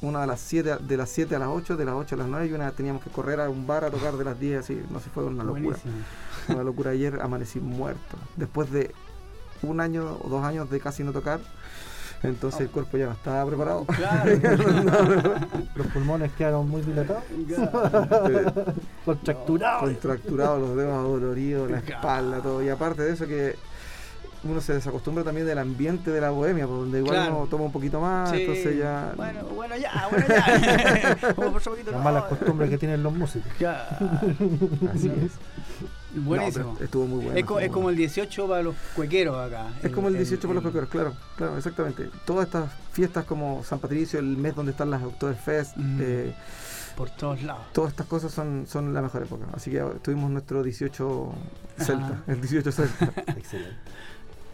Una 0.02 0.20
de 0.20 0.26
las 0.26 0.40
7 0.40 0.78
de 0.80 0.96
las 0.98 1.08
7 1.08 1.34
a 1.34 1.38
las 1.38 1.48
8, 1.48 1.78
de 1.78 1.84
las 1.86 1.94
8 1.94 2.14
a 2.14 2.18
las 2.18 2.26
9 2.26 2.46
y 2.48 2.52
una 2.52 2.70
teníamos 2.72 3.02
que 3.02 3.08
correr 3.08 3.40
a 3.40 3.48
un 3.48 3.66
bar 3.66 3.84
a 3.84 3.90
tocar 3.90 4.14
de 4.14 4.24
las 4.24 4.38
10, 4.38 4.60
así, 4.60 4.82
no 4.90 5.00
sé, 5.00 5.08
fue 5.08 5.24
una 5.24 5.44
locura. 5.44 5.78
Una 6.48 6.62
locura. 6.62 6.90
Ayer 6.90 7.22
amanecí 7.22 7.58
muerto. 7.58 8.18
Después 8.36 8.70
de 8.70 8.92
un 9.62 9.80
año 9.80 10.18
o 10.22 10.28
dos 10.28 10.44
años 10.44 10.68
de 10.68 10.78
casi 10.78 11.04
no 11.04 11.12
tocar, 11.12 11.40
entonces 12.22 12.61
el 12.62 12.70
cuerpo 12.70 12.96
ya 12.96 13.06
no 13.06 13.12
estaba 13.12 13.44
preparado. 13.46 13.87
los 15.74 15.87
pulmones 15.88 16.32
quedaron 16.32 16.68
muy 16.68 16.82
dilatados. 16.82 17.24
Contracturados. 19.04 19.82
Contracturados, 19.82 20.61
los 20.61 20.76
dedos 20.76 20.92
adoloridos, 20.92 21.70
la 21.70 21.78
espalda, 21.78 22.40
todo. 22.40 22.62
Y 22.62 22.68
aparte 22.68 23.02
de 23.02 23.12
eso 23.12 23.26
que 23.26 23.56
uno 24.44 24.61
se 24.61 24.74
desacostumbra 24.74 25.24
también 25.24 25.46
del 25.46 25.58
ambiente 25.58 26.11
de 26.11 26.20
la 26.20 26.30
bohemia, 26.30 26.66
por 26.66 26.78
donde 26.78 26.98
igual 26.98 27.28
uno 27.30 27.46
toma 27.48 27.64
un 27.64 27.72
poquito 27.72 28.00
más, 28.00 28.32
entonces 28.32 28.76
ya. 28.78 29.12
Bueno, 29.16 29.44
bueno, 29.54 29.76
ya, 29.76 30.08
bueno, 30.11 30.26
ya. 30.28 31.35
Como 31.35 31.52
por 31.52 31.92
Las 31.92 32.04
malas 32.04 32.24
costumbres 32.24 32.70
que 32.70 32.78
tienen 32.78 33.02
los 33.02 33.12
músicos. 33.12 33.52
Así 33.61 35.08
es. 35.08 35.32
Buenísimo. 36.14 36.77
estuvo 36.81 37.07
muy 37.07 37.25
bueno. 37.25 37.59
Es, 37.61 37.70
como 37.70 37.90
el 37.90 37.96
18 37.96 38.48
para 38.48 38.62
los 38.62 38.75
cuequeros 38.94 39.37
acá. 39.37 39.72
Es 39.83 39.90
como 39.92 40.09
el 40.09 40.14
18 40.14 40.40
para 40.42 40.55
los 40.55 40.62
cuequeros, 40.62 40.88
claro, 40.88 41.14
claro, 41.37 41.57
exactamente. 41.57 42.11
Todas 42.25 42.46
estas 42.46 42.70
fiestas 42.92 43.25
como 43.25 43.64
San 43.64 43.79
Patricio, 43.79 44.18
el 44.18 44.37
mes 44.37 44.55
donde 44.55 44.72
están 44.72 44.90
las 44.90 45.03
Oktoberfest, 45.03 45.77
mm. 45.77 45.98
eh, 46.01 46.35
por 46.96 47.11
todos 47.11 47.42
lados. 47.42 47.62
Todas 47.72 47.90
estas 47.92 48.07
cosas 48.07 48.33
son, 48.33 48.66
son 48.66 48.92
la 48.92 49.01
mejor 49.01 49.22
época. 49.22 49.46
Así 49.55 49.70
que 49.70 49.81
tuvimos 50.03 50.31
nuestro 50.31 50.62
18 50.62 51.33
Celta, 51.79 52.22
el 52.27 52.40
18 52.40 52.72
Celta. 52.72 53.05
Excelente. 53.37 53.77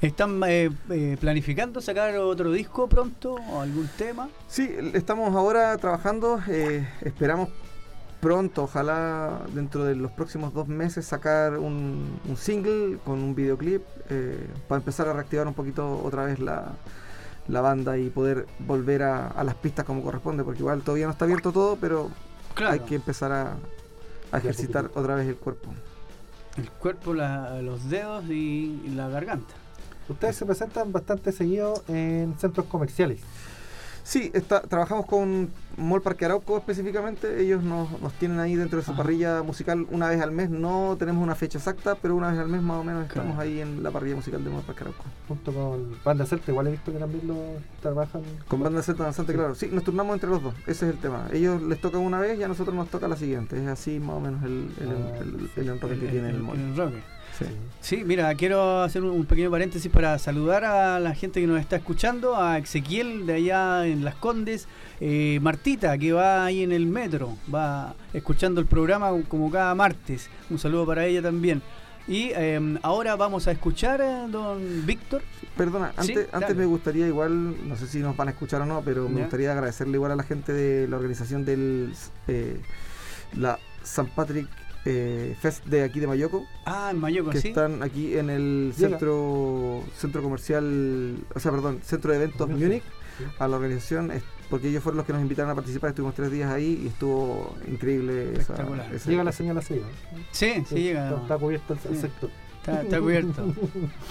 ¿Están 0.01 0.41
eh, 0.47 0.71
eh, 0.91 1.17
planificando 1.19 1.81
sacar 1.81 2.17
otro 2.19 2.53
disco 2.53 2.89
pronto 2.89 3.35
o 3.35 3.61
algún 3.61 3.89
tema? 3.99 4.29
Sí, 4.47 4.71
estamos 4.95 5.35
ahora 5.35 5.77
trabajando. 5.77 6.41
esperamos 7.01 7.49
pronto, 8.21 8.65
ojalá 8.65 9.43
dentro 9.53 9.85
de 9.85 9.95
los 9.95 10.11
próximos 10.13 10.53
dos 10.53 10.69
meses, 10.69 11.07
sacar 11.07 11.59
un, 11.59 12.21
single 12.37 12.99
con 13.05 13.21
un 13.21 13.35
videoclip 13.35 13.83
eh, 14.11 14.47
para 14.67 14.79
empezar 14.79 15.09
a 15.09 15.13
reactivar 15.13 15.47
un 15.47 15.55
poquito 15.55 16.01
otra 16.03 16.25
vez 16.25 16.39
la, 16.39 16.73
banda 17.49 17.97
y 17.97 18.11
poder 18.11 18.47
volver 18.59 19.03
a, 19.03 19.43
las 19.43 19.55
pistas 19.55 19.85
como 19.85 20.03
corresponde, 20.03 20.45
porque 20.45 20.61
igual 20.61 20.83
todavía 20.83 21.07
no 21.07 21.13
está 21.13 21.25
abierto 21.25 21.53
todo, 21.53 21.77
pero 21.77 22.11
hay 22.57 22.81
que 22.81 22.97
empezar 22.97 23.33
a, 23.33 23.57
ejercitar 24.37 24.91
otra 24.95 25.15
vez 25.15 25.27
el 25.29 25.37
cuerpo. 25.37 25.71
El 26.59 26.71
cuerpo, 26.71 27.15
los 27.15 27.89
dedos 27.89 28.25
y 28.27 28.91
la 28.95 29.09
garganta. 29.09 29.55
Ustedes 30.09 30.37
se 30.37 30.47
presentan 30.47 30.91
bastante 30.91 31.33
seguido 31.33 31.83
en 31.87 32.35
centros 32.39 32.67
comerciales. 32.67 33.21
Sí, 34.09 34.31
está, 34.33 34.63
trabajamos 34.63 35.05
con 35.05 35.51
Mall 35.77 36.01
Parque 36.01 36.25
Arauco 36.25 36.57
específicamente. 36.57 37.43
Ellos 37.43 37.63
nos, 37.63 37.91
tienen 38.15 38.41
ahí 38.41 38.55
dentro 38.55 38.79
de 38.79 38.85
su 38.87 38.97
parrilla 38.97 39.43
musical 39.43 39.87
una 39.91 40.09
vez 40.09 40.23
al 40.23 40.33
mes. 40.33 40.49
No 40.49 40.97
tenemos 40.99 41.23
una 41.23 41.35
fecha 41.35 41.59
exacta, 41.59 41.95
pero 41.95 42.17
una 42.17 42.31
vez 42.31 42.41
al 42.41 42.49
mes 42.49 42.63
más 42.63 42.79
o 42.79 42.85
menos 42.85 43.07
estamos 43.07 43.39
ahí 43.39 43.61
en 43.61 43.83
la 43.83 43.91
parrilla 43.91 44.17
musical 44.17 44.43
de 44.43 44.49
Mall 44.49 44.63
Parque 44.63 44.85
Arauco. 44.85 45.05
Junto 45.29 45.53
con 45.53 45.99
Banda 46.03 46.25
Celta, 46.25 46.51
igual 46.51 46.69
he 46.69 46.71
visto 46.71 46.91
que 46.91 46.99
también 46.99 47.29
lo 47.29 47.37
trabajan. 47.83 48.23
Con 48.49 48.63
Banda 48.63 48.83
Celta 48.83 49.05
bastante 49.05 49.35
claro. 49.35 49.55
Sí, 49.55 49.69
nos 49.71 49.85
turnamos 49.85 50.15
entre 50.15 50.31
los 50.31 50.43
dos. 50.43 50.55
Ese 50.63 50.89
es 50.89 50.95
el 50.95 50.99
tema. 50.99 51.27
Ellos 51.31 51.61
les 51.61 51.79
tocan 51.79 52.01
una 52.01 52.19
vez 52.19 52.39
y 52.39 52.43
a 52.43 52.49
nosotros 52.49 52.75
nos 52.75 52.89
toca 52.89 53.09
la 53.09 53.17
siguiente. 53.17 53.61
Es 53.63 53.69
así 53.69 54.01
más 54.01 54.17
o 54.17 54.21
menos 54.21 54.43
el, 54.43 54.71
el, 54.81 55.69
ah, 55.69 55.87
que 55.87 55.95
tiene 55.97 56.31
el, 56.31 56.37
el 56.37 57.03
Sí. 57.81 58.03
mira, 58.05 58.35
quiero 58.35 58.83
hacer 58.83 59.03
un, 59.03 59.25
pequeño 59.25 59.51
paréntesis 59.51 59.91
para 59.91 60.19
saludar 60.19 60.65
a 60.65 61.01
la 61.01 61.15
gente 61.15 61.41
que 61.41 61.47
nos 61.47 61.61
está 61.61 61.77
escuchando, 61.77 62.37
a 62.37 62.59
Ezequiel 62.59 63.27
de 63.27 63.35
allá 63.35 63.87
en 63.87 64.05
Las 64.05 64.15
Condes, 64.17 64.69
eh, 65.01 65.39
Martita 65.41 65.97
que 65.99 66.13
va 66.13 66.45
ahí 66.45 66.63
en 66.63 66.73
el 66.73 66.87
metro, 66.87 67.37
va 67.53 67.95
escuchando 68.13 68.61
el 68.61 68.67
programa 68.67 69.11
como 69.29 69.51
cada 69.51 69.75
martes. 69.75 70.29
Un 70.51 70.59
saludo 70.59 70.87
para 70.87 71.07
ella 71.07 71.23
también. 71.23 71.63
Y 72.09 72.31
em, 72.33 72.79
ahora 72.83 73.17
vamos 73.17 73.47
a 73.49 73.53
escuchar 73.53 74.01
a 74.01 74.27
don 74.29 74.87
Víctor. 74.87 75.23
Perdona, 75.59 75.93
antes, 75.95 76.27
antes 76.33 76.57
me 76.57 76.65
gustaría 76.65 77.07
igual, 77.07 77.69
no 77.69 77.77
sé 77.77 77.87
si 77.87 77.99
nos 77.99 78.17
van 78.17 78.29
a 78.29 78.31
escuchar 78.31 78.63
o 78.63 78.67
no, 78.67 78.81
pero 78.83 79.09
me 79.11 79.21
gustaría 79.21 79.53
agradecerle 79.53 79.95
igual 79.95 80.13
a 80.13 80.17
la 80.17 80.23
gente 80.23 80.55
de 80.55 80.89
la 80.89 80.97
organización 80.97 81.45
del 81.45 81.93
eh, 82.29 82.61
la 83.37 83.59
San 83.83 84.07
Patrick 84.07 84.49
eh, 84.85 85.37
Fest 85.41 85.65
de 85.67 85.83
aquí 85.83 86.01
de 86.01 86.07
Mayoco. 86.07 86.47
Ah, 86.65 86.89
en 86.91 86.99
Mayoco, 87.01 87.31
que 87.31 87.39
están 87.39 87.83
aquí 87.83 88.17
en 88.17 88.31
el 88.31 88.73
centro 88.77 89.83
centro 89.97 90.23
comercial, 90.23 91.19
o 91.35 91.41
sea, 91.41 91.51
perdón, 91.51 91.81
centro 91.83 92.13
de 92.13 92.19
eventos 92.19 92.49
Múnich, 92.49 92.83
a 93.39 93.49
la 93.49 93.57
organización, 93.57 94.13
porque 94.49 94.69
ellos 94.69 94.83
fueron 94.83 94.99
los 94.99 95.07
que 95.07 95.13
nos 95.13 95.23
invitaron 95.23 95.51
a 95.51 95.55
participar. 95.55 95.91
Estuvimos 95.91 96.15
tres 96.15 96.31
días 96.31 96.51
ahí 96.51 96.81
y 96.85 96.89
estuvo 96.89 97.57
increíble. 97.67 98.35
Esa, 98.39 98.55
llega 99.07 99.25
la 99.25 99.33
señal 99.33 99.59
así. 99.59 99.81
Sí, 100.31 100.65
sí, 100.67 100.75
llega. 100.77 101.17
Está, 101.23 101.37
cubierto 101.39 101.77
el, 101.91 101.97
sector. 101.97 102.31
Está, 102.69 103.01
cubierto. 103.01 103.43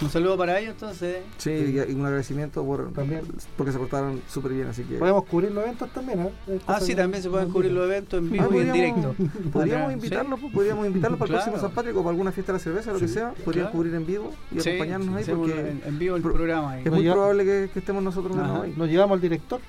un 0.02 0.10
saludo 0.10 0.38
para 0.38 0.60
ellos 0.60 0.74
entonces. 0.74 1.18
Sí, 1.38 1.52
y 1.52 1.94
un 1.94 2.06
agradecimiento 2.06 2.64
por, 2.64 2.92
también 2.94 3.22
porque 3.56 3.72
se 3.72 3.78
portaron 3.78 4.22
súper 4.30 4.54
bien, 4.54 4.68
así 4.68 4.84
que... 4.84 4.98
Podemos 4.98 5.26
cubrir 5.26 5.52
los 5.52 5.64
eventos 5.64 5.90
también, 5.92 6.22
¿eh? 6.22 6.60
Ah, 6.68 6.80
sí, 6.80 6.96
también 6.96 7.22
se 7.24 7.30
pueden 7.30 7.50
cubrir 7.50 7.72
los 7.72 7.86
eventos 7.86 8.20
en 8.20 8.32
vivo 8.32 8.50
y 8.54 8.58
en 8.60 8.74
directo. 8.74 9.16
Podríamos 9.52 9.94
invitarlos, 9.94 10.40
pues, 10.40 10.54
podríamos 10.54 10.88
invitarlos 10.88 11.20
para 11.20 11.30
el 11.30 11.36
próximo 11.36 11.62
San 11.62 11.72
Patrick 11.72 11.96
o 11.96 12.00
para 12.00 12.10
alguna 12.12 12.32
fiesta 12.32 12.52
de 12.52 12.58
la 12.58 12.64
cerveza, 12.64 12.94
lo 12.94 13.00
que 13.00 13.08
sea. 13.08 13.34
Podrían 13.46 13.72
cubrir 13.72 13.94
en 13.96 14.06
vivo 14.06 14.34
y 14.52 14.60
acompañarnos 14.60 15.16
ahí 15.16 15.26
porque... 15.26 15.78
En, 15.86 16.00
vivo 16.00 16.16
el 16.16 16.22
programa. 16.22 16.80
Es 16.80 16.92
muy 16.92 17.04
probable 17.04 17.44
que, 17.46 17.70
estemos 17.80 18.04
nosotros 18.04 18.38
ahí. 18.38 18.74
Nos 18.76 18.90
llevamos 18.90 19.16
al 19.16 19.22
director. 19.22 19.60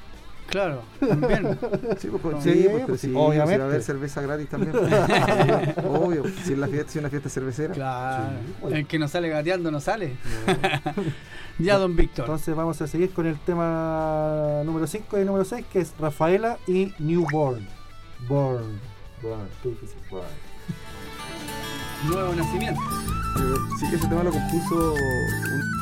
Claro, 0.49 0.83
también. 0.99 1.59
Sí, 1.99 2.09
pues, 2.09 2.23
pues 2.23 2.43
sí, 2.43 2.67
pues, 2.87 3.01
sí, 3.01 3.13
obviamente. 3.15 3.55
Si 3.55 3.59
va 3.59 3.65
a 3.65 3.69
haber 3.69 3.83
cerveza 3.83 4.23
gratis 4.23 4.49
también. 4.49 4.73
Obvio, 5.85 6.25
si 6.45 6.53
es, 6.53 6.59
la 6.59 6.69
fiesta, 6.69 6.93
si 6.93 6.99
es 6.99 7.03
una 7.03 7.11
fiesta 7.11 7.29
cervecera. 7.29 7.75
Claro. 7.75 8.33
El 8.71 8.87
que 8.87 8.99
no 8.99 9.09
sale 9.09 9.29
gateando 9.29 9.71
no 9.71 9.81
sale. 9.81 10.17
ya, 11.59 11.77
don 11.77 11.97
Víctor. 11.97 12.25
Entonces 12.25 12.55
vamos 12.57 12.81
a 12.81 12.87
seguir 12.87 13.11
con 13.11 13.27
el 13.27 13.39
tema 13.39 14.63
número 14.65 14.87
5 14.87 15.21
y 15.21 15.25
número 15.25 15.45
6, 15.45 15.67
que 15.71 15.81
es 15.81 15.93
Rafaela 15.99 16.59
y 16.67 16.93
Newborn. 16.99 17.67
Born. 18.27 18.81
Born. 19.23 19.49
Qué 19.63 19.69
difícil. 19.69 19.99
Born. 20.11 20.25
Nuevo 22.07 22.35
nacimiento. 22.35 22.81
Sí 23.79 23.91
que 23.91 23.97
ese 23.97 24.09
tema 24.09 24.23
lo 24.23 24.31
compuso 24.31 24.95
un 24.95 25.78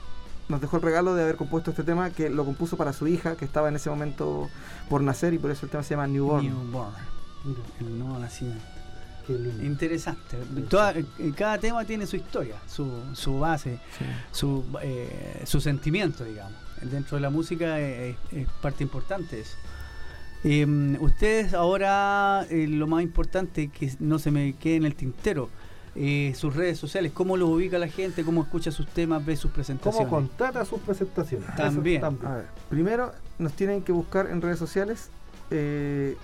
nos 0.48 0.60
dejó 0.60 0.76
el 0.76 0.82
regalo 0.82 1.14
de 1.14 1.22
haber 1.22 1.36
compuesto 1.36 1.70
este 1.70 1.82
tema 1.84 2.10
que 2.10 2.28
lo 2.30 2.44
compuso 2.44 2.76
para 2.76 2.92
su 2.92 3.06
hija, 3.06 3.36
que 3.36 3.44
estaba 3.44 3.68
en 3.68 3.76
ese 3.76 3.88
momento 3.90 4.48
por 4.88 5.02
nacer, 5.02 5.32
y 5.34 5.38
por 5.38 5.50
eso 5.50 5.66
el 5.66 5.70
tema 5.70 5.82
se 5.82 5.90
llama 5.94 6.06
Newborn. 6.06 6.46
Newborn. 6.46 6.92
Mira, 7.44 7.60
El 7.80 7.98
nuevo 7.98 8.18
nacimiento. 8.18 8.64
qué 9.26 9.32
lindo. 9.38 9.64
Interesante. 9.64 10.36
Toda- 10.68 10.92
eh, 10.92 11.04
cada 11.36 11.56
tema 11.58 11.84
tiene 11.84 12.06
su 12.06 12.16
historia, 12.16 12.56
su, 12.66 12.90
su 13.14 13.38
base, 13.40 13.78
Sí. 13.98 14.04
su, 14.32 14.64
eh, 14.82 15.42
su 15.46 15.60
sentimiento, 15.62 16.24
digamos. 16.24 16.52
Dentro 16.82 17.16
de 17.16 17.22
la 17.22 17.30
música 17.30 17.80
es, 17.80 18.16
es 18.32 18.46
parte 18.60 18.82
importante 18.84 19.40
eso. 19.40 19.56
Eh, 20.42 20.96
ustedes 21.00 21.54
ahora, 21.54 22.44
eh, 22.50 22.66
lo 22.68 22.86
más 22.86 23.02
importante 23.02 23.68
que 23.68 23.94
no 23.98 24.18
se 24.18 24.30
me 24.30 24.52
quede 24.56 24.76
en 24.76 24.84
el 24.84 24.94
tintero, 24.94 25.48
eh, 25.96 26.32
sus 26.36 26.54
redes 26.54 26.78
sociales, 26.78 27.12
cómo 27.14 27.36
los 27.36 27.48
ubica 27.48 27.78
la 27.78 27.88
gente, 27.88 28.24
cómo 28.24 28.42
escucha 28.42 28.70
sus 28.72 28.86
temas, 28.88 29.24
ve 29.24 29.36
sus 29.36 29.50
¿Cómo 29.50 29.54
presentaciones. 29.54 30.08
contrata 30.08 30.64
sus 30.64 30.80
presentaciones? 30.80 31.48
Eso 31.48 31.56
También. 31.56 32.04
A 32.04 32.08
ver, 32.10 32.46
primero 32.68 33.12
nos 33.38 33.52
tienen 33.52 33.82
que 33.82 33.92
buscar 33.92 34.28
en 34.30 34.40
redes 34.42 34.58
sociales. 34.58 35.10
eh, 35.50 36.16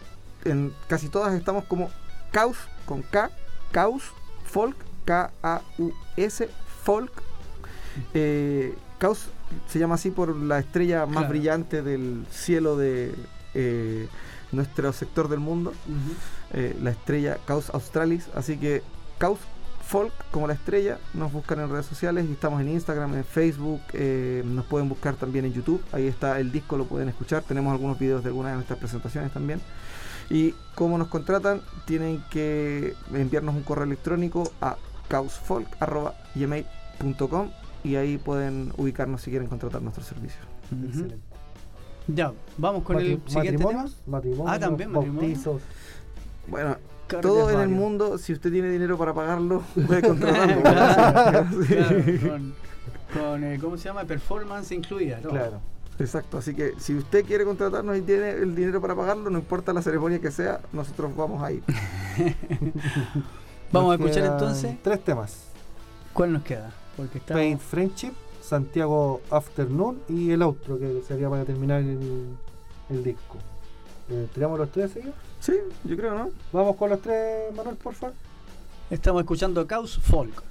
en 0.44 0.72
casi 0.88 1.08
todas 1.10 1.34
estamos 1.34 1.64
como 1.66 1.90
Caus 2.32 2.56
con 2.86 3.02
K, 3.02 3.30
Caus 3.70 4.04
Folk, 4.44 4.74
K-A-U-S, 5.04 6.48
Folk. 6.82 7.12
Eh, 8.14 8.74
Caus 8.98 9.26
se 9.68 9.78
llama 9.78 9.96
así 9.96 10.10
por 10.10 10.34
la 10.36 10.58
estrella 10.60 11.06
más 11.06 11.18
Claro. 11.18 11.28
brillante 11.28 11.82
del 11.82 12.24
cielo 12.30 12.76
de 12.76 13.14
eh, 13.54 14.08
nuestro 14.52 14.92
sector 14.92 15.28
del 15.28 15.40
mundo, 15.40 15.72
eh, 16.52 16.76
la 16.82 16.90
estrella 16.90 17.38
Caus 17.46 17.70
Australis. 17.70 18.28
Así 18.34 18.56
que 18.56 18.82
Caus 19.18 19.38
Folk 19.90 20.12
como 20.30 20.46
la 20.46 20.54
estrella, 20.54 20.98
nos 21.14 21.32
buscan 21.32 21.58
en 21.58 21.68
redes 21.68 21.86
sociales 21.86 22.24
y 22.28 22.32
estamos 22.32 22.60
en 22.60 22.68
Instagram, 22.68 23.12
en 23.16 23.24
Facebook, 23.24 23.80
eh, 23.92 24.44
nos 24.46 24.64
pueden 24.66 24.88
buscar 24.88 25.16
también 25.16 25.44
en 25.46 25.52
YouTube, 25.52 25.82
ahí 25.90 26.06
está 26.06 26.38
el 26.38 26.52
disco, 26.52 26.76
lo 26.76 26.84
pueden 26.84 27.08
escuchar, 27.08 27.42
tenemos 27.42 27.72
algunos 27.72 27.98
videos 27.98 28.22
de 28.22 28.28
algunas 28.28 28.52
de 28.52 28.56
nuestras 28.56 28.78
presentaciones 28.78 29.32
también. 29.32 29.60
Y 30.28 30.54
como 30.76 30.96
nos 30.96 31.08
contratan, 31.08 31.60
tienen 31.86 32.22
que 32.30 32.94
enviarnos 33.12 33.56
un 33.56 33.64
correo 33.64 33.82
electrónico 33.84 34.52
a 34.60 34.76
causfolk.gmail.com 35.08 37.50
y 37.82 37.96
ahí 37.96 38.16
pueden 38.18 38.72
ubicarnos 38.76 39.22
si 39.22 39.30
quieren 39.30 39.48
contratar 39.48 39.82
nuestros 39.82 40.06
servicios. 40.06 40.44
Excelente. 40.86 41.18
Ya, 42.06 42.32
vamos 42.58 42.84
con 42.84 42.96
el 43.00 43.20
siguiente 43.26 43.58
tema. 43.58 43.72
matrimonios, 43.72 43.96
matrimonios, 44.06 44.54
Ah, 44.54 44.58
también, 44.60 44.92
matrimonio. 44.92 45.20
bautizos. 45.22 45.62
Bueno, 46.46 46.76
todo 47.20 47.50
en 47.50 47.60
el 47.60 47.68
mundo, 47.68 48.18
si 48.18 48.32
usted 48.32 48.50
tiene 48.52 48.70
dinero 48.70 48.96
para 48.98 49.14
pagarlo, 49.14 49.62
puede 49.86 50.02
contratarlo. 50.02 50.62
Claro, 50.62 51.46
Sí. 51.66 51.74
claro, 51.74 51.96
con, 52.28 52.54
con, 53.14 53.44
eh, 53.44 53.58
¿cómo 53.60 53.76
se 53.76 53.84
llama? 53.84 54.04
Performance 54.04 54.72
incluida. 54.72 55.18
todo. 55.18 55.32
Claro. 55.32 55.60
Exacto, 55.98 56.38
así 56.38 56.54
que 56.54 56.72
si 56.78 56.94
usted 56.94 57.26
quiere 57.26 57.44
contratarnos 57.44 57.94
y 57.98 58.00
tiene 58.00 58.30
el 58.30 58.54
dinero 58.54 58.80
para 58.80 58.94
pagarlo, 58.94 59.28
no 59.28 59.38
importa 59.38 59.74
la 59.74 59.82
ceremonia 59.82 60.18
que 60.18 60.30
sea, 60.30 60.60
nosotros 60.72 61.14
vamos 61.14 61.42
a 61.42 61.52
ir. 61.52 61.62
Vamos 63.72 63.92
a 63.92 63.94
escuchar 64.02 64.24
entonces. 64.24 64.76
Tres 64.82 65.04
temas: 65.04 65.44
¿Cuál 66.12 66.32
nos 66.32 66.42
queda? 66.42 66.72
Porque 66.96 67.18
está. 67.18 67.34
Paint 67.34 67.60
Friendship, 67.60 68.12
Santiago 68.42 69.20
Afternoon 69.30 69.98
y 70.08 70.30
el 70.32 70.42
outro, 70.42 70.76
que 70.78 71.02
sería 71.06 71.30
para 71.30 71.44
terminar 71.44 71.80
el, 71.80 72.26
el 72.90 73.04
disco. 73.04 73.36
Eh, 74.08 74.26
¿Tiramos 74.34 74.58
los 74.58 74.70
tres 74.72 74.90
seguidos? 74.90 75.14
Sí, 75.40 75.54
yo 75.84 75.96
creo, 75.96 76.14
¿no? 76.14 76.30
Vamos 76.52 76.76
con 76.76 76.90
los 76.90 77.00
tres, 77.00 77.54
Manuel, 77.54 77.76
por 77.76 77.94
favor. 77.94 78.14
Estamos 78.90 79.22
escuchando 79.22 79.66
Caos 79.66 79.98
Folk. 80.02 80.42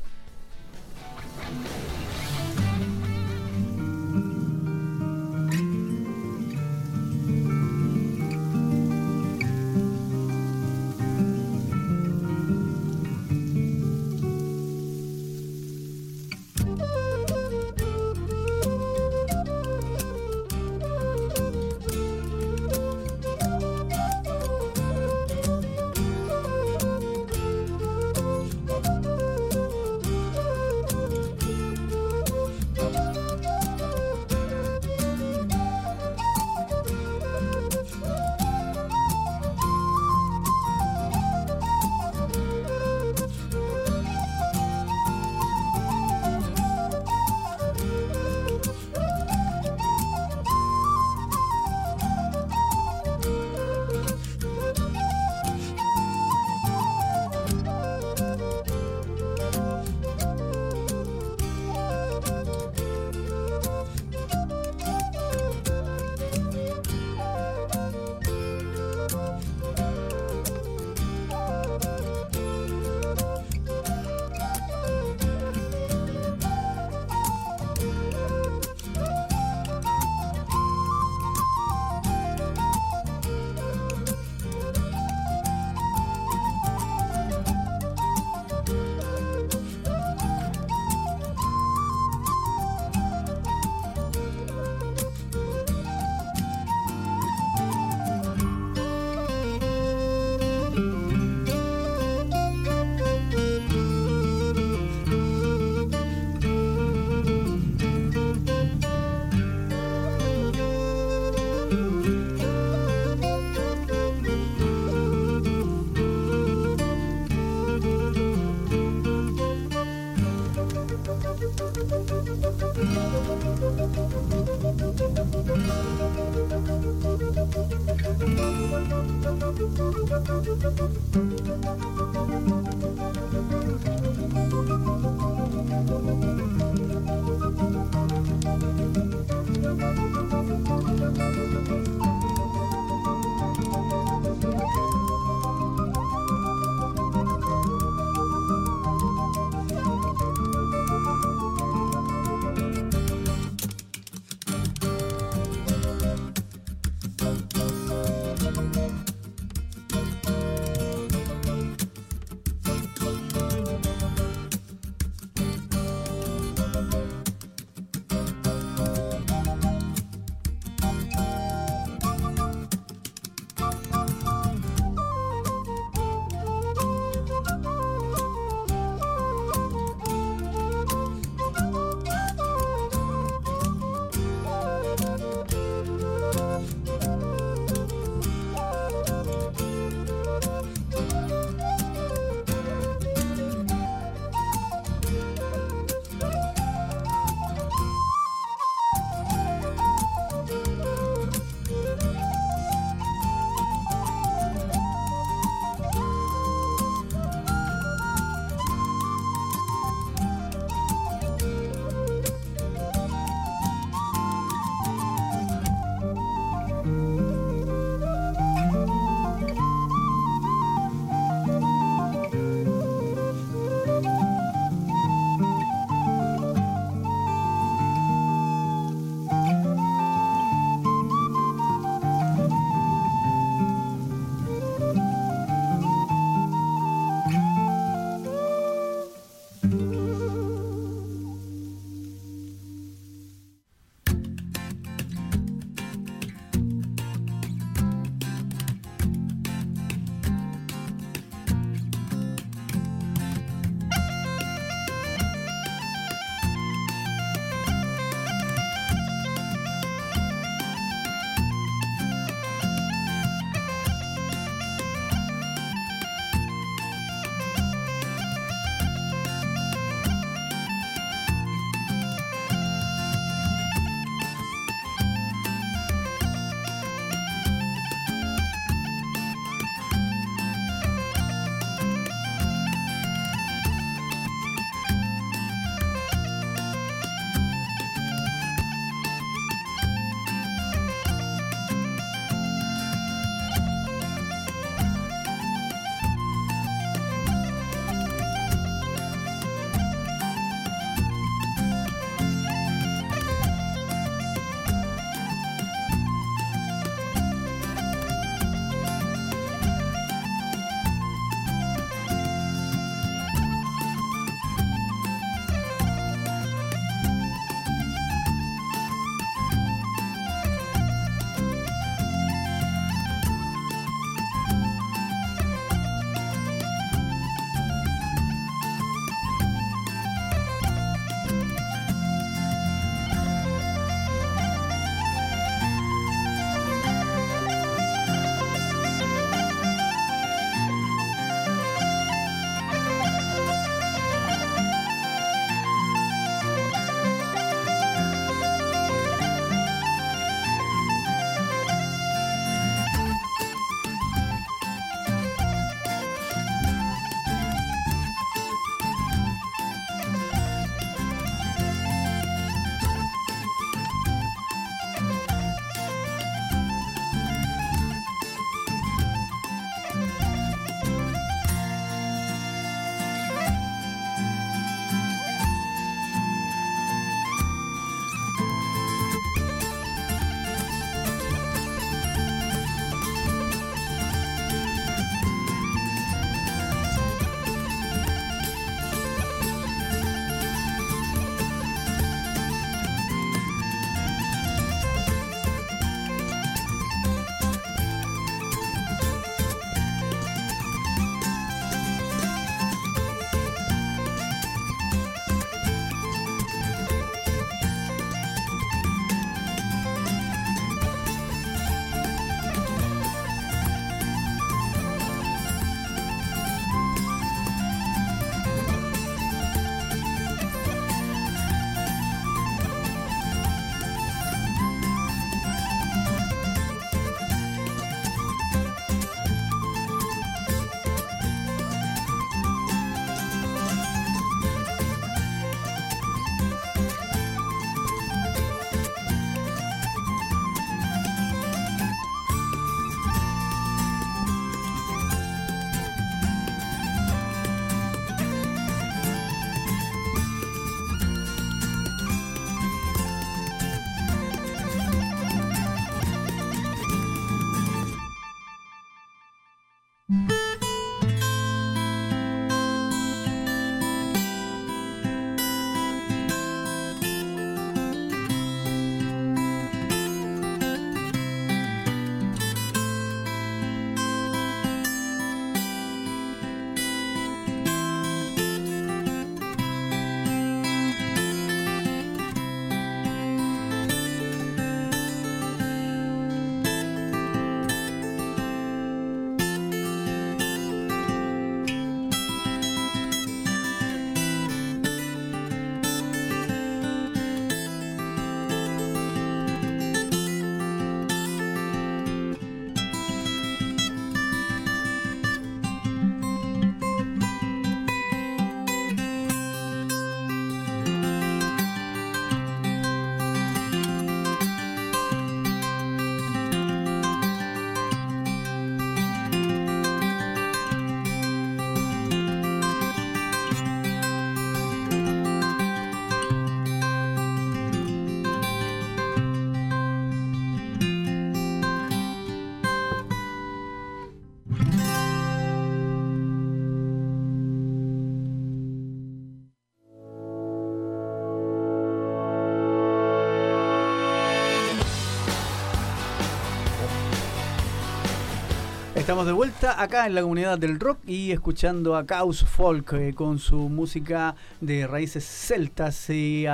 Estamos 549.10 549.26
de 549.26 549.34
vuelta 549.34 549.82
acá 549.82 550.06
en 550.06 550.14
la 550.14 550.22
comunidad 550.22 550.60
del 550.60 550.80
rock 550.80 551.00
y 551.08 551.32
escuchando 551.32 551.96
a 551.96 552.06
Chaos 552.06 552.46
Folk 552.46 552.94
eh, 552.94 553.14
con 553.16 553.40
su 553.40 553.58
música 553.58 554.36
de 554.62 554.86
raíces 554.86 555.26
celtas 555.26 556.12
y 556.12 556.46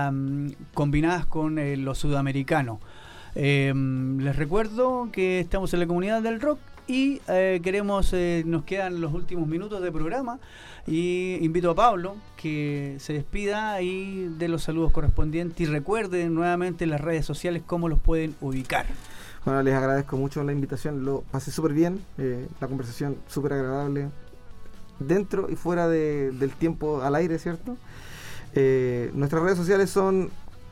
combinadas 0.73 1.25
con 1.25 1.59
eh, 1.59 1.75
lo 1.75 1.93
sudamericano. 1.95 2.79
Em, 3.35 4.19
les 4.19 4.37
recuerdo 4.37 5.09
que 5.11 5.41
estamos 5.41 5.73
en 5.73 5.81
la 5.81 5.85
comunidad 5.85 6.21
del 6.21 6.39
rock 6.39 6.59
y 6.87 7.19
eh, 7.27 7.59
queremos, 7.61 8.15
nos 8.45 8.63
quedan 8.63 9.01
los 9.01 9.13
últimos 9.13 9.49
minutos 9.49 9.81
de 9.81 9.91
programa 9.91 10.39
y 10.87 11.37
invito 11.41 11.71
a 11.71 11.75
Pablo 11.75 12.15
que 12.37 12.95
se 12.99 13.11
despida 13.11 13.81
y 13.81 14.29
de 14.37 14.47
los 14.47 14.63
saludos 14.63 14.93
correspondientes 14.93 15.59
y 15.59 15.65
recuerden 15.65 16.33
nuevamente 16.33 16.85
las 16.85 17.01
redes 17.01 17.25
sociales 17.25 17.63
cómo 17.67 17.89
los 17.89 17.99
pueden 17.99 18.33
ubicar. 18.39 18.85
Bueno, 19.45 19.61
les 19.61 19.75
agradezco 19.75 20.17
mucho 20.17 20.43
la 20.43 20.51
invitación, 20.53 21.05
lo 21.05 21.21
pasé 21.21 21.51
súper 21.51 21.73
bien, 21.73 22.03
eh, 22.17 22.47
la 22.59 22.67
conversación 22.67 23.17
súper 23.27 23.53
agradable, 23.53 24.09
dentro 24.97 25.51
y 25.51 25.55
fuera 25.55 25.87
del 25.87 26.51
tiempo 26.57 27.03
al 27.03 27.13
aire, 27.13 27.37
¿cierto? 27.37 27.77
Eh, 28.55 29.11
nuestras 29.13 29.43
redes 29.43 29.59
sociales 29.59 29.91
son, 29.91 30.31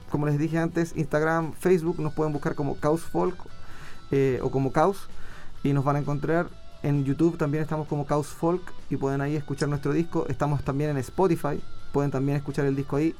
como 0.09 0.25
les 0.25 0.39
dije 0.39 0.57
antes, 0.57 0.93
Instagram, 0.95 1.53
Facebook, 1.53 1.99
nos 1.99 2.13
pueden 2.13 2.33
buscar 2.33 2.55
como 2.55 2.75
Caos 2.77 3.01
Folk 3.01 3.35
eh, 4.09 4.39
o 4.41 4.49
como 4.49 4.71
Caos 4.71 5.07
y 5.63 5.71
nos 5.73 5.85
van 5.85 5.97
a 5.97 5.99
encontrar. 5.99 6.47
En 6.81 7.05
YouTube 7.05 7.37
también 7.37 7.61
estamos 7.61 7.87
como 7.87 8.07
Caos 8.07 8.27
Folk 8.27 8.73
y 8.89 8.97
pueden 8.97 9.21
ahí 9.21 9.35
escuchar 9.35 9.69
nuestro 9.69 9.93
disco. 9.93 10.25
Estamos 10.29 10.63
también 10.63 10.89
en 10.89 10.97
Spotify, 10.97 11.61
pueden 11.91 12.09
también 12.09 12.37
escuchar 12.37 12.65
el 12.65 12.75
disco 12.75 12.95
ahí. 12.95 13.15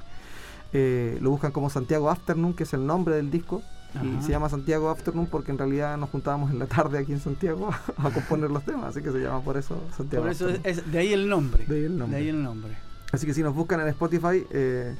lo 0.74 1.30
buscan 1.30 1.52
como 1.52 1.70
Santiago 1.70 2.10
Afternoon, 2.10 2.56
que 2.56 2.64
es 2.64 2.74
el 2.74 2.88
nombre 2.88 3.16
del 3.18 3.30
disco. 3.30 3.62
Y 4.02 4.24
se 4.24 4.32
llama 4.32 4.50
Santiago 4.50 4.90
Afternoon 4.90 5.28
porque 5.28 5.52
en 5.52 5.58
realidad 5.58 5.98
nos 5.98 6.10
juntábamos 6.10 6.52
en 6.52 6.60
la 6.60 6.66
tarde 6.66 6.98
aquí 6.98 7.12
en 7.12 7.20
Santiago 7.20 7.70
a, 7.98 8.10
componer 8.10 8.50
los 8.50 8.66
temas, 8.66 8.86
así 8.86 9.02
que 9.02 9.12
se 9.12 9.20
llama 9.20 9.42
por 9.42 9.58
eso 9.58 9.82
Santiago. 9.96 10.24
Por 10.24 10.32
eso 10.32 10.50
es, 10.50 10.92
de 10.92 10.98
ahí 10.98 11.14
el 11.14 11.30
nombre. 11.30 11.66
De 11.66 11.76
ahí 11.76 12.30
el 12.30 12.42
nombre. 12.42 12.76
Así 13.12 13.28
que 13.28 13.34
si 13.34 13.44
nos 13.44 13.54
buscan 13.54 13.80
en 13.82 13.88
Spotify, 13.90 14.44
eh, 14.52 14.96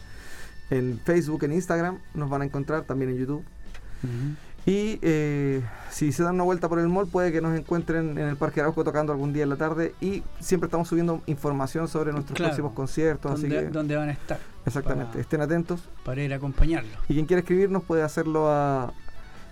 en 0.70 1.00
Facebook, 1.04 1.44
en 1.44 1.54
Instagram, 1.54 2.00
nos 2.14 2.30
van 2.30 2.44
a 2.44 2.46
encontrar 2.46 2.84
también 2.84 3.12
en 3.12 3.18
YouTube. 3.18 3.44
Y 4.66 4.98
eh, 5.02 5.62
si 5.90 6.14
se 6.14 6.24
dan 6.24 6.36
una 6.36 6.46
vuelta 6.46 6.70
por 6.70 6.80
el 6.80 6.88
mall, 6.88 7.08
puede 7.08 7.34
que 7.34 7.42
nos 7.42 7.58
encuentren 7.58 8.18
en 8.18 8.28
el 8.28 8.38
Parque 8.38 8.62
Arauco 8.62 8.82
tocando 8.84 9.12
algún 9.12 9.34
día 9.34 9.42
en 9.44 9.50
la 9.50 9.58
tarde. 9.58 9.94
Y 10.00 10.24
siempre 10.40 10.68
estamos 10.68 10.88
subiendo 10.88 11.22
información 11.28 11.90
sobre 11.90 12.14
nuestros 12.14 12.40
próximos 12.40 12.72
conciertos. 12.74 13.42
Dónde, 13.42 13.58
así 13.58 13.68
dónde 13.68 13.98
van 13.98 14.10
a 14.10 14.14
estar. 14.14 14.40
Exactamente, 14.66 15.20
estén 15.20 15.42
atentos. 15.42 15.82
Para 16.06 16.24
ir 16.24 16.32
a 16.32 16.38
acompañarlo. 16.38 16.92
Y 17.10 17.16
quien 17.16 17.26
quiera 17.26 17.42
escribirnos 17.42 17.84
puede 17.84 18.04
hacerlo 18.04 18.50
a 18.50 18.94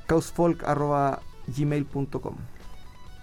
causfolk.gmail.com. 0.07 2.35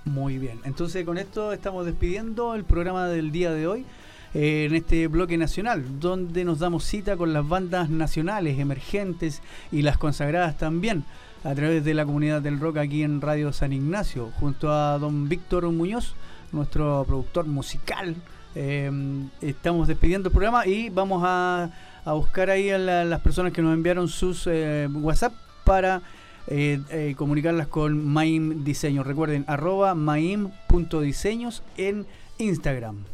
Muy 0.04 0.38
bien, 0.38 0.60
entonces 0.64 1.04
con 1.04 1.18
esto 1.18 1.52
estamos 1.52 1.84
despidiendo 1.84 2.54
el 2.54 2.62
programa 2.64 3.08
del 3.08 3.30
día 3.30 3.52
de 3.52 3.66
hoy 3.66 3.84
eh, 4.32 4.64
en 4.66 4.74
este 4.74 5.06
bloque 5.06 5.36
nacional, 5.36 6.00
donde 6.00 6.46
nos 6.46 6.60
damos 6.60 6.84
cita 6.84 7.18
con 7.18 7.34
las 7.34 7.46
bandas 7.46 7.90
nacionales, 7.90 8.58
emergentes 8.58 9.42
y 9.70 9.82
las 9.82 9.98
consagradas 9.98 10.56
también 10.56 11.04
a 11.44 11.54
través 11.54 11.84
de 11.84 11.94
la 11.94 12.04
comunidad 12.04 12.42
del 12.42 12.58
rock 12.58 12.78
aquí 12.78 13.02
en 13.02 13.20
Radio 13.20 13.52
San 13.52 13.72
Ignacio, 13.72 14.30
junto 14.40 14.72
a 14.72 14.98
don 14.98 15.28
Víctor 15.28 15.70
Muñoz, 15.70 16.14
nuestro 16.52 17.04
productor 17.06 17.46
musical. 17.46 18.16
Eh, 18.54 18.90
estamos 19.40 19.86
despidiendo 19.86 20.28
el 20.28 20.32
programa 20.32 20.66
y 20.66 20.90
vamos 20.90 21.22
a, 21.24 21.70
buscar 22.06 22.48
ahí 22.48 22.70
a 22.70 22.78
las 22.78 23.20
personas 23.20 23.52
que 23.52 23.60
nos 23.60 23.74
enviaron 23.74 24.08
sus 24.08 24.46
eh, 24.46 24.88
WhatsApp 24.90 25.34
para 25.64 26.00
eh, 26.46 27.14
comunicarlas 27.16 27.68
con 27.68 28.04
Maim 28.06 28.64
Diseño. 28.64 29.04
Recuerden, 29.04 29.44
arroba 29.46 29.94
maim.diseños 29.94 31.62
en 31.76 32.06
Instagram. 32.38 33.04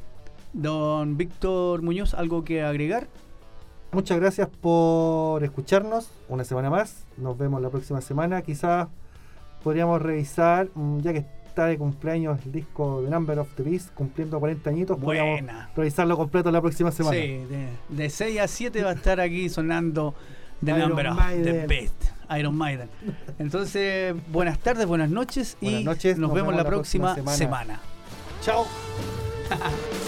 Don 0.53 1.17
Víctor 1.17 1.83
Muñoz, 1.83 2.15
¿algo 2.15 2.45
que 2.45 2.63
agregar? 2.63 3.09
Muchas 3.95 4.19
gracias 4.19 4.49
por 4.49 5.45
escucharnos 5.45 6.11
una 6.29 6.43
semana 6.43 6.69
más. 6.69 7.05
Nos 7.17 7.39
vemos 7.39 7.63
la 7.63 7.71
próxima 7.71 8.01
semana. 8.01 8.43
Quizás 8.43 8.89
podríamos 9.63 10.03
revisar, 10.03 10.69
mm, 10.75 10.99
ya 10.99 11.13
que 11.13 11.25
está 11.47 11.67
de 11.67 11.79
cumpleaños 11.79 12.41
el 12.45 12.51
disco 12.51 13.03
The 13.05 13.11
Number 13.11 13.39
of 13.39 13.55
the 13.55 13.63
Beast, 13.63 13.95
cumpliendo 13.95 14.41
40 14.41 14.69
añitos. 14.69 14.99
Podríamos 14.99 15.43
revisarlo 15.77 16.17
completo 16.17 16.51
la 16.51 16.61
próxima 16.61 16.91
semana. 16.91 17.17
Sí, 17.17 17.41
de, 17.89 18.11
6 18.11 18.41
a 18.41 18.49
7 18.49 18.83
va 18.83 18.91
a 18.91 18.95
estar 18.95 19.21
aquí 19.21 19.49
sonando 19.49 20.13
The 20.65 20.73
Number 20.73 21.07
of 21.07 21.19
the 21.45 21.67
Beast. 21.69 21.95
Iron 22.37 22.57
Maiden. 22.57 22.89
Entonces, 23.39 24.13
buenas 24.33 24.59
tardes, 24.59 24.87
buenas 24.87 25.11
noches 25.11 25.57
y 25.61 25.85
nos, 25.85 26.03
vemos, 26.35 26.57
la, 26.57 26.65
próxima, 26.65 27.15
semana. 27.15 27.37
semana. 27.37 27.81
Chao. 28.43 28.67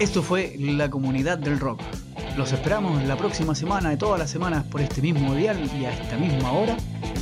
Esto 0.00 0.22
fue 0.22 0.54
La 0.58 0.88
Comunidad 0.88 1.36
del 1.36 1.60
Rock. 1.60 1.82
Los 2.38 2.52
esperamos 2.52 3.04
la 3.04 3.16
próxima 3.16 3.54
semana 3.54 3.90
de 3.90 3.98
todas 3.98 4.18
las 4.18 4.30
semanas 4.30 4.64
por 4.64 4.80
este 4.80 5.02
mismo 5.02 5.34
dial 5.34 5.70
y 5.78 5.84
a 5.84 5.92
esta 5.92 6.16
misma 6.16 6.52
hora 6.52 6.74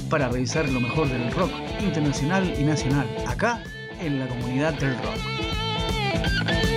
para 0.09 0.29
revisar 0.29 0.69
lo 0.69 0.79
mejor 0.79 1.09
del 1.09 1.29
rock 1.33 1.51
internacional 1.81 2.55
y 2.57 2.63
nacional 2.63 3.09
acá 3.27 3.65
en 4.01 4.21
la 4.21 4.29
Comunidad 4.29 4.75
del 4.75 4.97
Rock. 4.97 6.68